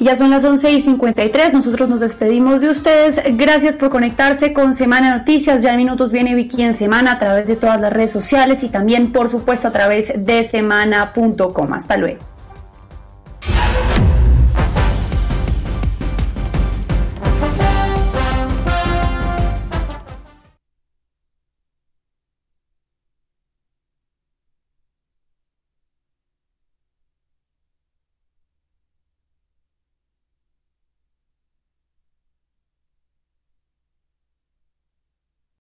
Ya 0.00 0.14
son 0.14 0.30
las 0.30 0.44
11 0.44 0.70
y 0.70 0.80
53, 0.80 1.52
nosotros 1.52 1.88
nos 1.88 1.98
despedimos 1.98 2.60
de 2.60 2.70
ustedes. 2.70 3.20
Gracias 3.36 3.74
por 3.74 3.90
conectarse 3.90 4.52
con 4.52 4.74
Semana 4.74 5.16
Noticias. 5.18 5.62
Ya 5.62 5.70
en 5.70 5.78
minutos 5.78 6.12
viene 6.12 6.36
Vicky 6.36 6.62
en 6.62 6.74
Semana 6.74 7.12
a 7.12 7.18
través 7.18 7.48
de 7.48 7.56
todas 7.56 7.80
las 7.80 7.92
redes 7.92 8.12
sociales 8.12 8.62
y 8.62 8.68
también, 8.68 9.10
por 9.10 9.28
supuesto, 9.28 9.66
a 9.66 9.72
través 9.72 10.12
de 10.14 10.44
semana.com. 10.44 11.72
Hasta 11.72 11.96
luego. 11.96 12.37